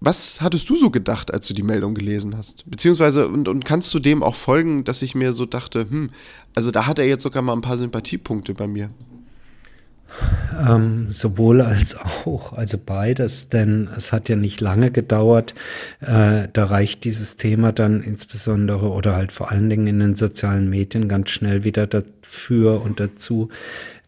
Was 0.00 0.42
hattest 0.42 0.68
du 0.68 0.76
so 0.76 0.90
gedacht, 0.90 1.32
als 1.32 1.46
du 1.46 1.54
die 1.54 1.62
Meldung 1.62 1.94
gelesen 1.94 2.36
hast? 2.36 2.62
Beziehungsweise, 2.66 3.26
und, 3.26 3.48
und 3.48 3.64
kannst 3.64 3.94
du 3.94 3.98
dem 4.00 4.22
auch 4.22 4.34
folgen, 4.34 4.84
dass 4.84 5.00
ich 5.00 5.14
mir 5.14 5.32
so 5.32 5.46
dachte, 5.46 5.86
hm, 5.88 6.10
also 6.54 6.70
da 6.70 6.86
hat 6.86 6.98
er 6.98 7.06
jetzt 7.06 7.22
sogar 7.22 7.42
mal 7.42 7.54
ein 7.54 7.62
paar 7.62 7.78
Sympathiepunkte 7.78 8.52
bei 8.52 8.66
mir. 8.66 8.88
Ähm, 10.56 11.10
sowohl 11.10 11.60
als 11.60 11.96
auch, 11.96 12.52
also 12.52 12.78
beides, 12.78 13.48
denn 13.48 13.88
es 13.96 14.12
hat 14.12 14.28
ja 14.28 14.36
nicht 14.36 14.60
lange 14.60 14.90
gedauert. 14.90 15.54
Äh, 16.00 16.48
da 16.52 16.64
reicht 16.64 17.04
dieses 17.04 17.36
Thema 17.36 17.72
dann 17.72 18.02
insbesondere 18.02 18.90
oder 18.90 19.16
halt 19.16 19.32
vor 19.32 19.50
allen 19.50 19.68
Dingen 19.68 19.86
in 19.86 19.98
den 19.98 20.14
sozialen 20.14 20.70
Medien 20.70 21.08
ganz 21.08 21.30
schnell 21.30 21.64
wieder 21.64 21.86
dafür 21.86 22.82
und 22.82 23.00
dazu, 23.00 23.48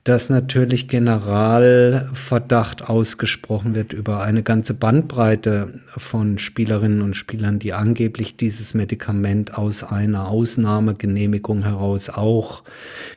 dass 0.07 0.31
natürlich 0.31 0.87
Generalverdacht 0.87 2.89
ausgesprochen 2.89 3.75
wird 3.75 3.93
über 3.93 4.23
eine 4.23 4.45
ganze 4.45 4.75
Bandbreite 4.75 5.81
von 5.97 6.39
Spielerinnen 6.39 7.03
und 7.03 7.17
Spielern, 7.17 7.59
die 7.59 7.73
angeblich 7.73 8.37
dieses 8.37 8.73
Medikament 8.73 9.59
aus 9.59 9.83
einer 9.83 10.29
Ausnahmegenehmigung 10.29 11.65
heraus 11.65 12.09
auch 12.09 12.63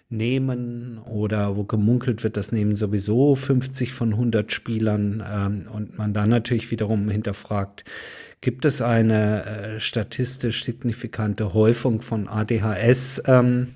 nehmen 0.10 0.98
oder 1.06 1.56
wo 1.56 1.64
gemunkelt 1.64 2.24
wird, 2.24 2.38
das 2.38 2.52
nehmen 2.52 2.74
sowieso 2.74 3.36
50 3.36 3.94
von 3.94 4.14
100 4.14 4.52
Spielern 4.52 5.24
ähm, 5.32 5.68
und 5.72 5.96
man 5.96 6.16
dann 6.16 6.30
natürlich 6.30 6.72
wiederum 6.72 7.08
hinterfragt, 7.08 7.86
gibt 8.42 8.66
es 8.66 8.82
eine 8.82 9.46
äh, 9.46 9.80
statistisch 9.80 10.64
signifikante 10.64 11.54
Häufung 11.54 12.02
von 12.02 12.28
ADHS? 12.28 13.22
Ähm, 13.28 13.76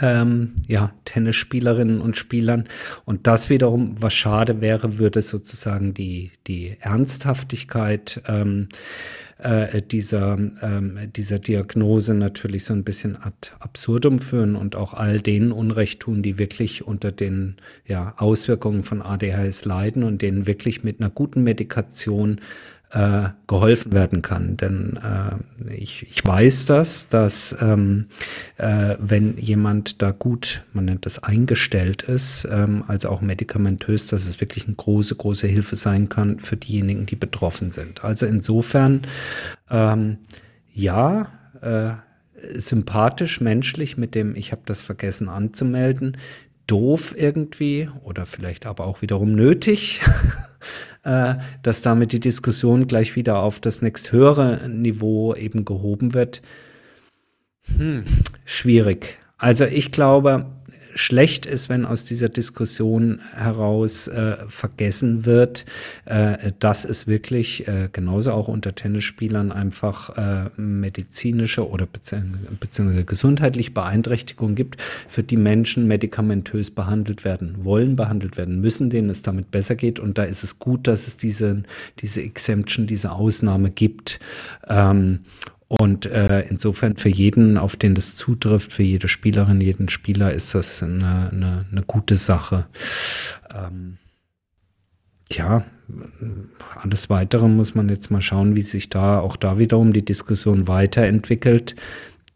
ähm, 0.00 0.54
ja, 0.66 0.92
Tennisspielerinnen 1.04 2.00
und 2.00 2.16
Spielern. 2.16 2.68
Und 3.04 3.26
das 3.26 3.50
wiederum, 3.50 3.96
was 4.00 4.14
schade 4.14 4.60
wäre, 4.60 4.98
würde 4.98 5.20
sozusagen 5.20 5.94
die, 5.94 6.32
die 6.46 6.76
Ernsthaftigkeit 6.80 8.22
ähm, 8.26 8.68
äh, 9.42 9.82
dieser, 9.82 10.38
ähm, 10.62 10.98
dieser 11.14 11.38
Diagnose 11.38 12.14
natürlich 12.14 12.64
so 12.64 12.74
ein 12.74 12.84
bisschen 12.84 13.16
ad 13.16 13.50
absurdum 13.58 14.18
führen 14.18 14.56
und 14.56 14.76
auch 14.76 14.94
all 14.94 15.20
denen 15.20 15.52
Unrecht 15.52 16.00
tun, 16.00 16.22
die 16.22 16.38
wirklich 16.38 16.86
unter 16.86 17.10
den 17.10 17.56
ja, 17.86 18.14
Auswirkungen 18.16 18.84
von 18.84 19.02
ADHS 19.02 19.64
leiden 19.64 20.04
und 20.04 20.22
denen 20.22 20.46
wirklich 20.46 20.84
mit 20.84 21.00
einer 21.00 21.10
guten 21.10 21.42
Medikation 21.42 22.40
äh, 22.92 23.30
geholfen 23.46 23.92
werden 23.92 24.22
kann. 24.22 24.56
Denn 24.56 24.98
äh, 25.02 25.72
ich, 25.74 26.06
ich 26.08 26.24
weiß 26.24 26.66
das, 26.66 27.08
dass 27.08 27.56
ähm, 27.60 28.06
äh, 28.58 28.96
wenn 28.98 29.38
jemand 29.38 30.02
da 30.02 30.10
gut, 30.10 30.62
man 30.72 30.84
nennt 30.84 31.06
das 31.06 31.22
eingestellt 31.22 32.02
ist, 32.02 32.46
ähm, 32.50 32.84
also 32.86 33.08
auch 33.08 33.22
medikamentös, 33.22 34.08
dass 34.08 34.26
es 34.26 34.40
wirklich 34.40 34.66
eine 34.66 34.76
große, 34.76 35.16
große 35.16 35.46
Hilfe 35.46 35.76
sein 35.76 36.08
kann 36.08 36.38
für 36.38 36.56
diejenigen, 36.56 37.06
die 37.06 37.16
betroffen 37.16 37.70
sind. 37.70 38.04
Also 38.04 38.26
insofern, 38.26 39.02
ähm, 39.70 40.18
ja, 40.72 41.28
äh, 41.62 41.92
sympathisch, 42.54 43.40
menschlich 43.40 43.96
mit 43.96 44.14
dem, 44.14 44.36
ich 44.36 44.52
habe 44.52 44.62
das 44.66 44.82
vergessen 44.82 45.28
anzumelden, 45.28 46.18
doof 46.66 47.14
irgendwie 47.16 47.88
oder 48.02 48.26
vielleicht 48.26 48.66
aber 48.66 48.86
auch 48.86 49.02
wiederum 49.02 49.32
nötig, 49.34 50.02
äh, 51.04 51.34
dass 51.62 51.82
damit 51.82 52.12
die 52.12 52.20
Diskussion 52.20 52.86
gleich 52.86 53.16
wieder 53.16 53.38
auf 53.38 53.60
das 53.60 53.82
nächsthöhere 53.82 54.68
Niveau 54.68 55.34
eben 55.34 55.64
gehoben 55.64 56.14
wird. 56.14 56.42
Hm, 57.76 58.04
schwierig. 58.44 59.18
Also 59.38 59.64
ich 59.64 59.92
glaube, 59.92 60.46
schlecht 60.94 61.46
ist, 61.46 61.68
wenn 61.68 61.84
aus 61.84 62.04
dieser 62.04 62.28
Diskussion 62.28 63.20
heraus 63.34 64.08
äh, 64.08 64.36
vergessen 64.48 65.26
wird, 65.26 65.64
äh, 66.04 66.52
dass 66.58 66.84
es 66.84 67.06
wirklich 67.06 67.66
äh, 67.68 67.88
genauso 67.92 68.32
auch 68.32 68.48
unter 68.48 68.74
Tennisspielern 68.74 69.52
einfach 69.52 70.16
äh, 70.16 70.50
medizinische 70.60 71.68
oder 71.68 71.86
beziehungsweise 71.86 73.04
gesundheitliche 73.04 73.70
Beeinträchtigungen 73.70 74.54
gibt, 74.54 74.80
für 75.08 75.22
die 75.22 75.36
Menschen 75.36 75.86
medikamentös 75.86 76.70
behandelt 76.70 77.24
werden 77.24 77.64
wollen, 77.64 77.96
behandelt 77.96 78.36
werden 78.36 78.60
müssen, 78.60 78.90
denen 78.90 79.10
es 79.10 79.22
damit 79.22 79.50
besser 79.50 79.74
geht. 79.74 79.98
Und 79.98 80.18
da 80.18 80.24
ist 80.24 80.44
es 80.44 80.58
gut, 80.58 80.86
dass 80.86 81.06
es 81.06 81.16
diese, 81.16 81.62
diese 82.00 82.22
Exemption, 82.22 82.86
diese 82.86 83.12
Ausnahme 83.12 83.70
gibt. 83.70 84.20
Ähm, 84.68 85.20
und 85.80 86.04
äh, 86.04 86.42
insofern 86.50 86.98
für 86.98 87.08
jeden, 87.08 87.56
auf 87.56 87.76
den 87.76 87.94
das 87.94 88.14
zutrifft, 88.14 88.74
für 88.74 88.82
jede 88.82 89.08
Spielerin, 89.08 89.62
jeden 89.62 89.88
Spieler 89.88 90.30
ist 90.34 90.54
das 90.54 90.82
eine, 90.82 91.30
eine, 91.32 91.64
eine 91.72 91.82
gute 91.86 92.14
Sache. 92.14 92.66
Ähm, 93.54 93.96
ja, 95.30 95.64
alles 96.76 97.08
Weitere 97.08 97.48
muss 97.48 97.74
man 97.74 97.88
jetzt 97.88 98.10
mal 98.10 98.20
schauen, 98.20 98.54
wie 98.54 98.60
sich 98.60 98.90
da 98.90 99.18
auch 99.20 99.34
da 99.34 99.58
wiederum 99.58 99.94
die 99.94 100.04
Diskussion 100.04 100.68
weiterentwickelt. 100.68 101.74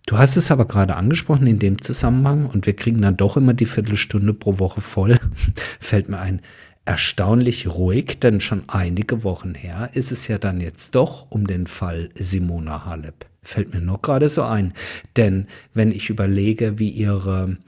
Du 0.07 0.17
hast 0.17 0.37
es 0.37 0.51
aber 0.51 0.65
gerade 0.65 0.97
angesprochen 0.97 1.47
in 1.47 1.59
dem 1.59 1.83
Zusammenhang 1.83 2.47
und 2.47 2.65
wir 2.65 2.75
kriegen 2.75 3.03
dann 3.03 3.19
doch 3.19 3.37
immer 3.37 3.53
die 3.53 3.67
Viertelstunde 3.67 4.33
pro 4.33 4.59
Woche 4.59 4.81
voll. 4.81 5.19
Fällt 5.79 6.09
mir 6.09 6.21
ein, 6.21 6.41
erstaunlich 6.87 7.67
ruhig, 7.67 8.21
denn 8.21 8.41
schon 8.41 8.63
einige 8.69 9.25
Wochen 9.25 9.55
her 9.55 9.91
ist 9.93 10.13
es 10.13 10.29
ja 10.29 10.39
dann 10.39 10.61
jetzt 10.61 10.95
doch 10.95 11.27
um 11.31 11.47
den 11.47 11.67
Fall 11.67 12.09
Simona 12.15 12.87
Halep. 12.87 13.27
Fällt 13.43 13.75
mir 13.75 13.81
nur 13.81 14.01
gerade 14.01 14.29
so 14.29 14.43
ein. 14.43 14.73
Denn 15.17 15.47
wenn 15.75 15.93
ich 15.93 16.11
überlege, 16.11 16.79
wie 16.79 16.91
ihre 16.91 17.59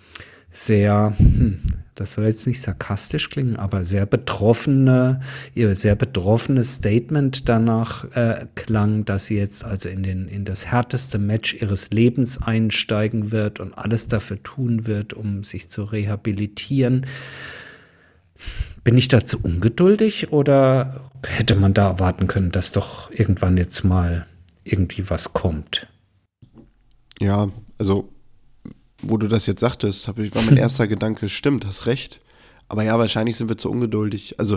sehr, 0.50 1.14
hm, 1.18 1.62
das 1.94 2.12
soll 2.12 2.26
jetzt 2.26 2.46
nicht 2.46 2.60
sarkastisch 2.60 3.28
klingen, 3.28 3.56
aber 3.56 3.82
sehr 3.84 4.06
betroffene, 4.06 5.20
ihr 5.54 5.74
sehr 5.74 5.96
betroffenes 5.96 6.76
Statement 6.76 7.48
danach 7.48 8.04
äh, 8.12 8.46
klang, 8.54 9.04
dass 9.04 9.26
sie 9.26 9.36
jetzt 9.36 9.64
also 9.64 9.88
in, 9.88 10.04
den, 10.04 10.28
in 10.28 10.44
das 10.44 10.66
härteste 10.66 11.18
Match 11.18 11.54
ihres 11.54 11.90
Lebens 11.90 12.40
einsteigen 12.40 13.32
wird 13.32 13.58
und 13.58 13.76
alles 13.76 14.06
dafür 14.06 14.42
tun 14.42 14.86
wird, 14.86 15.12
um 15.12 15.42
sich 15.42 15.68
zu 15.68 15.82
rehabilitieren. 15.84 17.06
Bin 18.88 18.96
ich 18.96 19.08
dazu 19.08 19.38
ungeduldig 19.42 20.32
oder 20.32 21.10
hätte 21.22 21.56
man 21.56 21.74
da 21.74 21.88
erwarten 21.88 22.26
können, 22.26 22.52
dass 22.52 22.72
doch 22.72 23.10
irgendwann 23.10 23.58
jetzt 23.58 23.84
mal 23.84 24.26
irgendwie 24.64 25.10
was 25.10 25.34
kommt? 25.34 25.88
Ja, 27.20 27.50
also 27.76 28.10
wo 29.02 29.18
du 29.18 29.28
das 29.28 29.44
jetzt 29.44 29.60
sagtest, 29.60 30.10
ich, 30.16 30.34
war 30.34 30.40
mein 30.40 30.56
erster 30.56 30.88
Gedanke, 30.88 31.28
stimmt, 31.28 31.66
hast 31.66 31.84
recht. 31.84 32.22
Aber 32.66 32.82
ja, 32.82 32.98
wahrscheinlich 32.98 33.36
sind 33.36 33.50
wir 33.50 33.58
zu 33.58 33.70
ungeduldig. 33.70 34.40
Also 34.40 34.56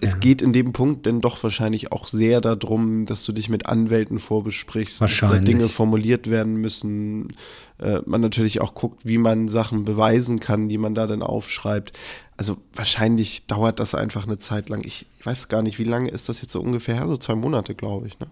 es 0.00 0.12
ja. 0.12 0.18
geht 0.18 0.42
in 0.42 0.52
dem 0.52 0.72
Punkt 0.72 1.06
denn 1.06 1.20
doch 1.20 1.42
wahrscheinlich 1.42 1.92
auch 1.92 2.08
sehr 2.08 2.40
darum, 2.40 3.06
dass 3.06 3.24
du 3.24 3.32
dich 3.32 3.48
mit 3.48 3.66
Anwälten 3.66 4.18
vorbesprichst, 4.18 5.00
dass 5.00 5.16
da 5.18 5.38
Dinge 5.38 5.68
formuliert 5.68 6.28
werden 6.28 6.56
müssen. 6.56 7.32
Äh, 7.78 8.00
man 8.04 8.20
natürlich 8.20 8.60
auch 8.60 8.74
guckt, 8.74 9.06
wie 9.06 9.18
man 9.18 9.48
Sachen 9.48 9.84
beweisen 9.84 10.40
kann, 10.40 10.68
die 10.68 10.78
man 10.78 10.94
da 10.94 11.06
dann 11.06 11.22
aufschreibt. 11.22 11.92
Also 12.36 12.58
wahrscheinlich 12.74 13.46
dauert 13.46 13.80
das 13.80 13.94
einfach 13.94 14.26
eine 14.26 14.38
Zeit 14.38 14.68
lang. 14.68 14.82
Ich, 14.84 15.06
ich 15.18 15.26
weiß 15.26 15.48
gar 15.48 15.62
nicht, 15.62 15.78
wie 15.78 15.84
lange 15.84 16.10
ist 16.10 16.28
das 16.28 16.42
jetzt 16.42 16.52
so 16.52 16.60
ungefähr? 16.60 17.06
So 17.06 17.16
zwei 17.16 17.34
Monate, 17.34 17.74
glaube 17.74 18.06
ich. 18.08 18.18
Ne? 18.18 18.26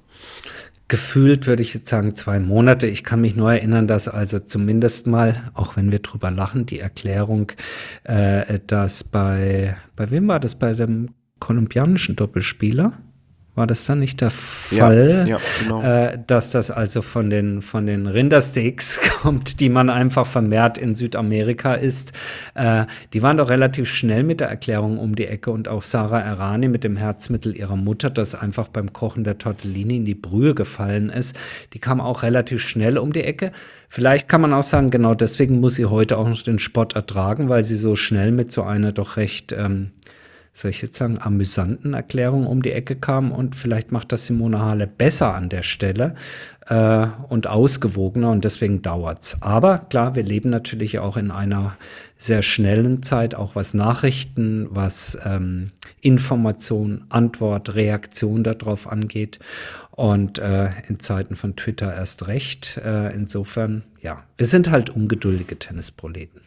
gefühlt 0.86 1.46
würde 1.46 1.62
ich 1.62 1.72
jetzt 1.72 1.88
sagen 1.88 2.14
zwei 2.14 2.38
Monate. 2.38 2.86
Ich 2.86 3.04
kann 3.04 3.20
mich 3.20 3.34
nur 3.34 3.52
erinnern, 3.52 3.88
dass 3.88 4.06
also 4.06 4.38
zumindest 4.38 5.06
mal, 5.06 5.50
auch 5.54 5.76
wenn 5.76 5.90
wir 5.90 6.00
drüber 6.00 6.30
lachen, 6.30 6.66
die 6.66 6.78
Erklärung, 6.78 7.52
äh, 8.04 8.60
dass 8.66 9.02
bei, 9.02 9.76
bei 9.96 10.10
wem 10.10 10.28
war 10.28 10.40
das? 10.40 10.56
Bei 10.56 10.74
dem 10.74 11.08
kolumbianischen 11.40 12.16
Doppelspieler? 12.16 12.92
war 13.54 13.68
das 13.68 13.86
dann 13.86 14.00
nicht 14.00 14.20
der 14.20 14.30
Fall, 14.30 15.24
ja, 15.26 15.36
ja, 15.36 15.40
genau. 15.62 15.82
äh, 15.82 16.18
dass 16.26 16.50
das 16.50 16.72
also 16.72 17.02
von 17.02 17.30
den, 17.30 17.62
von 17.62 17.86
den 17.86 18.08
Rindersteaks 18.08 19.00
kommt, 19.22 19.60
die 19.60 19.68
man 19.68 19.90
einfach 19.90 20.26
vermehrt 20.26 20.76
in 20.76 20.96
Südamerika 20.96 21.74
isst. 21.74 22.12
Äh, 22.54 22.86
die 23.12 23.22
waren 23.22 23.36
doch 23.36 23.50
relativ 23.50 23.88
schnell 23.88 24.24
mit 24.24 24.40
der 24.40 24.48
Erklärung 24.48 24.98
um 24.98 25.14
die 25.14 25.26
Ecke 25.26 25.52
und 25.52 25.68
auch 25.68 25.82
Sarah 25.82 26.20
Errani 26.20 26.66
mit 26.66 26.82
dem 26.82 26.96
Herzmittel 26.96 27.56
ihrer 27.56 27.76
Mutter, 27.76 28.10
das 28.10 28.34
einfach 28.34 28.66
beim 28.68 28.92
Kochen 28.92 29.22
der 29.22 29.38
Tortellini 29.38 29.98
in 29.98 30.04
die 30.04 30.16
Brühe 30.16 30.54
gefallen 30.54 31.08
ist, 31.08 31.36
die 31.74 31.78
kam 31.78 32.00
auch 32.00 32.24
relativ 32.24 32.60
schnell 32.60 32.98
um 32.98 33.12
die 33.12 33.22
Ecke. 33.22 33.52
Vielleicht 33.88 34.28
kann 34.28 34.40
man 34.40 34.52
auch 34.52 34.64
sagen, 34.64 34.90
genau 34.90 35.14
deswegen 35.14 35.60
muss 35.60 35.76
sie 35.76 35.86
heute 35.86 36.18
auch 36.18 36.28
noch 36.28 36.42
den 36.42 36.58
Spott 36.58 36.96
ertragen, 36.96 37.48
weil 37.48 37.62
sie 37.62 37.76
so 37.76 37.94
schnell 37.94 38.32
mit 38.32 38.50
so 38.50 38.64
einer 38.64 38.90
doch 38.90 39.16
recht 39.16 39.52
ähm, 39.52 39.92
soll 40.56 40.70
ich 40.70 40.82
jetzt 40.82 40.94
sagen, 40.94 41.18
amüsanten 41.20 41.94
Erklärung 41.94 42.46
um 42.46 42.62
die 42.62 42.70
Ecke 42.70 42.94
kam 42.94 43.32
und 43.32 43.56
vielleicht 43.56 43.90
macht 43.90 44.12
das 44.12 44.26
Simone 44.26 44.60
Hale 44.60 44.86
besser 44.86 45.34
an 45.34 45.48
der 45.48 45.62
Stelle 45.62 46.14
äh, 46.66 47.08
und 47.28 47.48
ausgewogener 47.48 48.30
und 48.30 48.44
deswegen 48.44 48.80
dauert's. 48.80 49.42
Aber 49.42 49.78
klar, 49.78 50.14
wir 50.14 50.22
leben 50.22 50.50
natürlich 50.50 51.00
auch 51.00 51.16
in 51.16 51.32
einer 51.32 51.76
sehr 52.16 52.42
schnellen 52.42 53.02
Zeit, 53.02 53.34
auch 53.34 53.56
was 53.56 53.74
Nachrichten, 53.74 54.68
was 54.70 55.18
ähm, 55.24 55.72
Information, 56.00 57.04
Antwort, 57.08 57.74
Reaktion 57.74 58.44
darauf 58.44 58.86
angeht. 58.86 59.40
Und 59.90 60.38
äh, 60.38 60.70
in 60.88 60.98
Zeiten 61.00 61.36
von 61.36 61.56
Twitter 61.56 61.92
erst 61.92 62.26
recht. 62.26 62.78
Äh, 62.78 63.14
insofern, 63.14 63.84
ja, 64.00 64.24
wir 64.36 64.46
sind 64.46 64.70
halt 64.70 64.90
ungeduldige 64.90 65.58
Tennisproleten. 65.58 66.40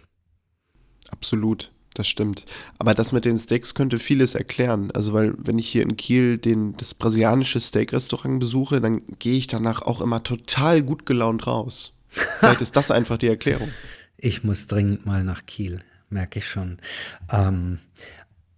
Absolut. 1.12 1.72
Das 1.97 2.07
stimmt. 2.07 2.45
Aber 2.77 2.93
das 2.93 3.12
mit 3.12 3.25
den 3.25 3.39
Steaks 3.39 3.73
könnte 3.73 3.97
vieles 3.97 4.36
erklären. 4.36 4.91
Also, 4.91 5.13
weil, 5.13 5.33
wenn 5.39 5.57
ich 5.57 5.67
hier 5.67 5.81
in 5.81 5.97
Kiel 5.97 6.38
den, 6.38 6.77
das 6.77 6.93
brasilianische 6.93 7.60
Steak-Restaurant 7.60 8.39
besuche, 8.39 8.79
dann 8.79 9.01
gehe 9.17 9.36
ich 9.36 9.47
danach 9.47 9.81
auch 9.81 9.99
immer 9.99 10.21
total 10.21 10.83
gut 10.83 11.07
gelaunt 11.07 11.47
raus. 11.47 11.97
Vielleicht 12.10 12.62
ist 12.62 12.75
das 12.75 12.91
einfach 12.91 13.17
die 13.17 13.29
Erklärung. 13.29 13.71
Ich 14.15 14.43
muss 14.43 14.67
dringend 14.67 15.07
mal 15.07 15.23
nach 15.23 15.47
Kiel, 15.47 15.81
merke 16.12 16.38
ich 16.38 16.47
schon. 16.47 16.77
Ähm, 17.31 17.79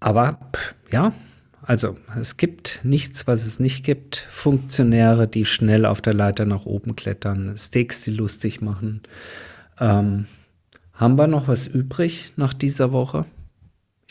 aber 0.02 0.52
ja, 0.92 1.14
also 1.62 1.96
es 2.20 2.36
gibt 2.36 2.82
nichts, 2.84 3.26
was 3.26 3.46
es 3.46 3.62
nicht 3.62 3.86
gibt. 3.86 4.18
Funktionäre, 4.18 5.30
die 5.30 5.46
schnell 5.46 5.86
auf 5.86 6.02
der 6.02 6.14
Leiter 6.14 6.46
nach 6.46 6.66
oben 6.66 6.98
klettern, 6.98 7.56
Steaks, 7.58 8.04
die 8.04 8.12
lustig 8.12 8.60
machen. 8.60 9.02
Ähm, 9.80 10.26
haben 11.00 11.18
wir 11.18 11.28
noch 11.28 11.48
was 11.48 11.66
übrig 11.66 12.34
nach 12.36 12.54
dieser 12.54 12.92
Woche? 12.92 13.26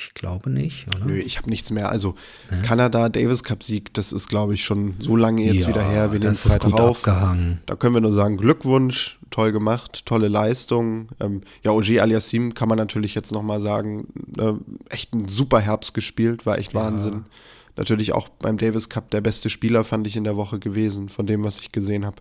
Ich 0.01 0.15
glaube 0.15 0.49
nicht, 0.49 0.87
oder? 0.95 1.07
Nö, 1.07 1.19
ich 1.19 1.39
habe 1.39 1.51
nichts 1.51 1.71
mehr. 1.71 1.91
Also 1.91 2.15
ja. 2.51 2.63
Kanada, 2.63 3.09
Davis 3.09 3.43
Cup 3.43 3.65
Sieg, 3.65 3.93
das 3.95 4.13
ist, 4.13 4.29
glaube 4.29 4.55
ich, 4.55 4.65
schon 4.65 4.95
so 5.01 5.17
lange 5.17 5.43
jetzt 5.43 5.65
ja, 5.65 5.69
wieder 5.71 5.83
her. 5.83 6.13
Wir 6.13 6.21
nehmen 6.21 6.33
es 6.33 6.49
weiter 6.49 6.73
auf. 6.73 6.99
Abgehangen. 6.99 7.59
Da 7.67 7.75
können 7.75 7.95
wir 7.95 8.01
nur 8.01 8.13
sagen, 8.13 8.37
Glückwunsch, 8.37 9.19
toll 9.31 9.51
gemacht, 9.53 10.07
tolle 10.07 10.29
Leistung. 10.29 11.09
Ähm, 11.19 11.43
ja, 11.65 11.73
Ogier 11.73 12.03
Aliassim 12.03 12.55
kann 12.55 12.69
man 12.69 12.79
natürlich 12.79 13.15
jetzt 13.17 13.33
nochmal 13.33 13.61
sagen, 13.61 14.07
äh, 14.39 14.53
echt 14.89 15.15
ein 15.15 15.27
super 15.29 15.61
Herbst 15.61 15.95
gespielt, 15.95 16.47
war 16.47 16.59
echt 16.59 16.75
ja. 16.75 16.81
Wahnsinn. 16.81 17.25
Natürlich 17.77 18.13
auch 18.13 18.29
beim 18.29 18.57
Davis 18.57 18.89
Cup 18.89 19.11
der 19.11 19.21
beste 19.21 19.51
Spieler, 19.51 19.83
fand 19.83 20.07
ich 20.07 20.17
in 20.17 20.25
der 20.25 20.37
Woche 20.37 20.59
gewesen, 20.59 21.09
von 21.09 21.27
dem, 21.27 21.43
was 21.43 21.59
ich 21.59 21.73
gesehen 21.73 22.07
habe. 22.07 22.17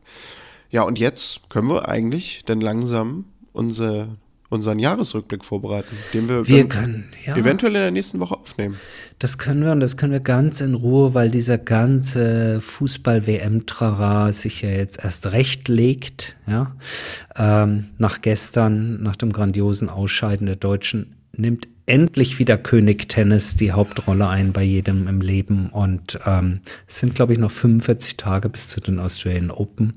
Ja, 0.72 0.82
und 0.82 0.98
jetzt 0.98 1.48
können 1.50 1.70
wir 1.70 1.88
eigentlich 1.88 2.44
denn 2.46 2.60
langsam 2.60 3.26
unsere 3.54 4.10
unseren 4.50 4.80
Jahresrückblick 4.80 5.44
vorbereiten, 5.44 5.96
den 6.14 6.30
wir, 6.30 6.48
wir 6.48 6.70
können, 6.70 7.12
ja. 7.26 7.36
eventuell 7.36 7.76
in 7.76 7.82
der 7.82 7.92
nächsten 7.92 8.20
Woche 8.20 8.36
aufnehmen. 8.36 8.78
Das 9.20 9.38
können 9.38 9.64
wir 9.64 9.72
und 9.72 9.80
das 9.80 9.98
können 9.98 10.14
wir 10.14 10.20
ganz 10.20 10.62
in 10.62 10.74
Ruhe, 10.74 11.14
weil 11.14 11.32
dieser 11.32 11.58
ganze 11.58 12.62
Fußball-WM-Trara 12.62 14.32
sich 14.32 14.62
ja 14.62 14.70
jetzt 14.70 15.04
erst 15.04 15.32
recht 15.32 15.68
legt. 15.68 16.38
Ja? 16.48 16.76
Ähm, 17.36 17.90
nach 17.98 18.22
gestern, 18.22 19.02
nach 19.04 19.16
dem 19.16 19.34
grandiosen 19.34 19.90
Ausscheiden 19.90 20.48
der 20.48 20.56
Deutschen, 20.56 21.16
nimmt 21.34 21.68
endlich 21.88 22.38
wieder 22.38 22.58
König 22.58 23.10
Tennis 23.10 23.56
die 23.56 23.72
Hauptrolle 23.72 24.28
ein 24.28 24.54
bei 24.54 24.62
jedem 24.62 25.08
im 25.08 25.22
Leben. 25.22 25.70
Und 25.70 26.20
ähm, 26.26 26.60
es 26.86 27.00
sind, 27.00 27.16
glaube 27.16 27.34
ich, 27.34 27.40
noch 27.40 27.50
45 27.50 28.18
Tage 28.18 28.50
bis 28.50 28.68
zu 28.68 28.80
den 28.80 29.00
Australian 29.00 29.50
Open. 29.50 29.94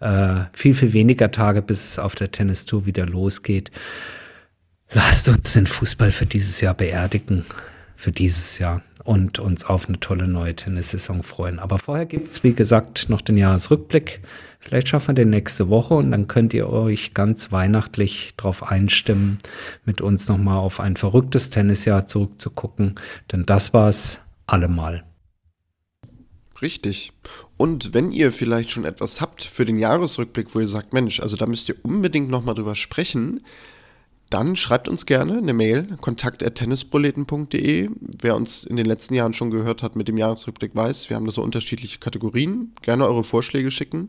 Äh, 0.00 0.44
viel, 0.52 0.74
viel 0.74 0.92
weniger 0.92 1.30
Tage, 1.30 1.62
bis 1.62 1.84
es 1.84 1.98
auf 1.98 2.14
der 2.14 2.30
Tennistour 2.30 2.86
wieder 2.86 3.06
losgeht. 3.06 3.72
Lasst 4.92 5.28
uns 5.28 5.54
den 5.54 5.66
Fußball 5.66 6.12
für 6.12 6.26
dieses 6.26 6.60
Jahr 6.60 6.74
beerdigen. 6.74 7.44
Für 7.96 8.12
dieses 8.12 8.58
Jahr 8.58 8.82
und 9.04 9.38
uns 9.38 9.64
auf 9.64 9.88
eine 9.88 10.00
tolle 10.00 10.28
neue 10.28 10.54
Tennissaison 10.54 11.22
freuen. 11.22 11.58
Aber 11.58 11.78
vorher 11.78 12.06
gibt 12.06 12.32
es, 12.32 12.44
wie 12.44 12.52
gesagt, 12.52 13.08
noch 13.08 13.20
den 13.20 13.36
Jahresrückblick. 13.36 14.20
Vielleicht 14.62 14.88
schaffen 14.88 15.08
wir 15.08 15.14
den 15.14 15.30
nächste 15.30 15.68
Woche 15.68 15.94
und 15.94 16.12
dann 16.12 16.28
könnt 16.28 16.54
ihr 16.54 16.70
euch 16.70 17.14
ganz 17.14 17.50
weihnachtlich 17.50 18.34
darauf 18.36 18.62
einstimmen, 18.62 19.38
mit 19.84 20.00
uns 20.00 20.28
nochmal 20.28 20.58
auf 20.58 20.78
ein 20.78 20.96
verrücktes 20.96 21.50
Tennisjahr 21.50 22.06
zurückzugucken. 22.06 22.94
Denn 23.32 23.44
das 23.44 23.74
war 23.74 23.88
es 23.88 24.20
allemal. 24.46 25.04
Richtig. 26.62 27.12
Und 27.56 27.92
wenn 27.92 28.12
ihr 28.12 28.30
vielleicht 28.30 28.70
schon 28.70 28.84
etwas 28.84 29.20
habt 29.20 29.42
für 29.42 29.64
den 29.64 29.78
Jahresrückblick, 29.78 30.54
wo 30.54 30.60
ihr 30.60 30.68
sagt, 30.68 30.92
Mensch, 30.92 31.18
also 31.18 31.36
da 31.36 31.46
müsst 31.46 31.68
ihr 31.68 31.76
unbedingt 31.82 32.30
nochmal 32.30 32.54
drüber 32.54 32.76
sprechen, 32.76 33.40
dann 34.30 34.54
schreibt 34.56 34.88
uns 34.88 35.04
gerne 35.04 35.38
eine 35.38 35.52
Mail, 35.52 35.96
kontakt.tennisproleten.de. 36.00 37.90
Wer 38.00 38.36
uns 38.36 38.64
in 38.64 38.76
den 38.76 38.86
letzten 38.86 39.14
Jahren 39.14 39.34
schon 39.34 39.50
gehört 39.50 39.82
hat 39.82 39.96
mit 39.96 40.08
dem 40.08 40.16
Jahresrückblick 40.16 40.74
weiß, 40.74 41.10
wir 41.10 41.16
haben 41.16 41.26
da 41.26 41.32
so 41.32 41.42
unterschiedliche 41.42 41.98
Kategorien. 41.98 42.72
Gerne 42.80 43.06
eure 43.06 43.24
Vorschläge 43.24 43.70
schicken. 43.72 44.08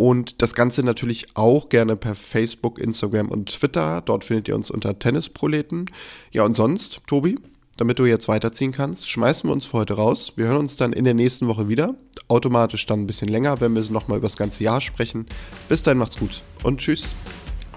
Und 0.00 0.40
das 0.40 0.54
Ganze 0.54 0.82
natürlich 0.82 1.26
auch 1.34 1.68
gerne 1.68 1.94
per 1.94 2.14
Facebook, 2.14 2.78
Instagram 2.78 3.28
und 3.28 3.50
Twitter. 3.50 4.00
Dort 4.00 4.24
findet 4.24 4.48
ihr 4.48 4.56
uns 4.56 4.70
unter 4.70 4.98
Tennisproleten. 4.98 5.90
Ja, 6.30 6.44
und 6.44 6.56
sonst, 6.56 7.02
Tobi, 7.06 7.38
damit 7.76 7.98
du 7.98 8.06
jetzt 8.06 8.26
weiterziehen 8.26 8.72
kannst, 8.72 9.10
schmeißen 9.10 9.50
wir 9.50 9.52
uns 9.52 9.66
für 9.66 9.74
heute 9.74 9.92
raus. 9.92 10.32
Wir 10.36 10.46
hören 10.46 10.56
uns 10.56 10.76
dann 10.76 10.94
in 10.94 11.04
der 11.04 11.12
nächsten 11.12 11.48
Woche 11.48 11.68
wieder. 11.68 11.96
Automatisch 12.28 12.86
dann 12.86 13.00
ein 13.00 13.06
bisschen 13.06 13.28
länger, 13.28 13.60
wenn 13.60 13.74
wir 13.74 13.82
nochmal 13.90 14.16
über 14.16 14.28
das 14.28 14.38
ganze 14.38 14.64
Jahr 14.64 14.80
sprechen. 14.80 15.26
Bis 15.68 15.82
dahin 15.82 15.98
macht's 15.98 16.18
gut 16.18 16.42
und 16.62 16.80
tschüss. 16.80 17.08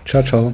Ciao, 0.06 0.24
ciao. 0.24 0.54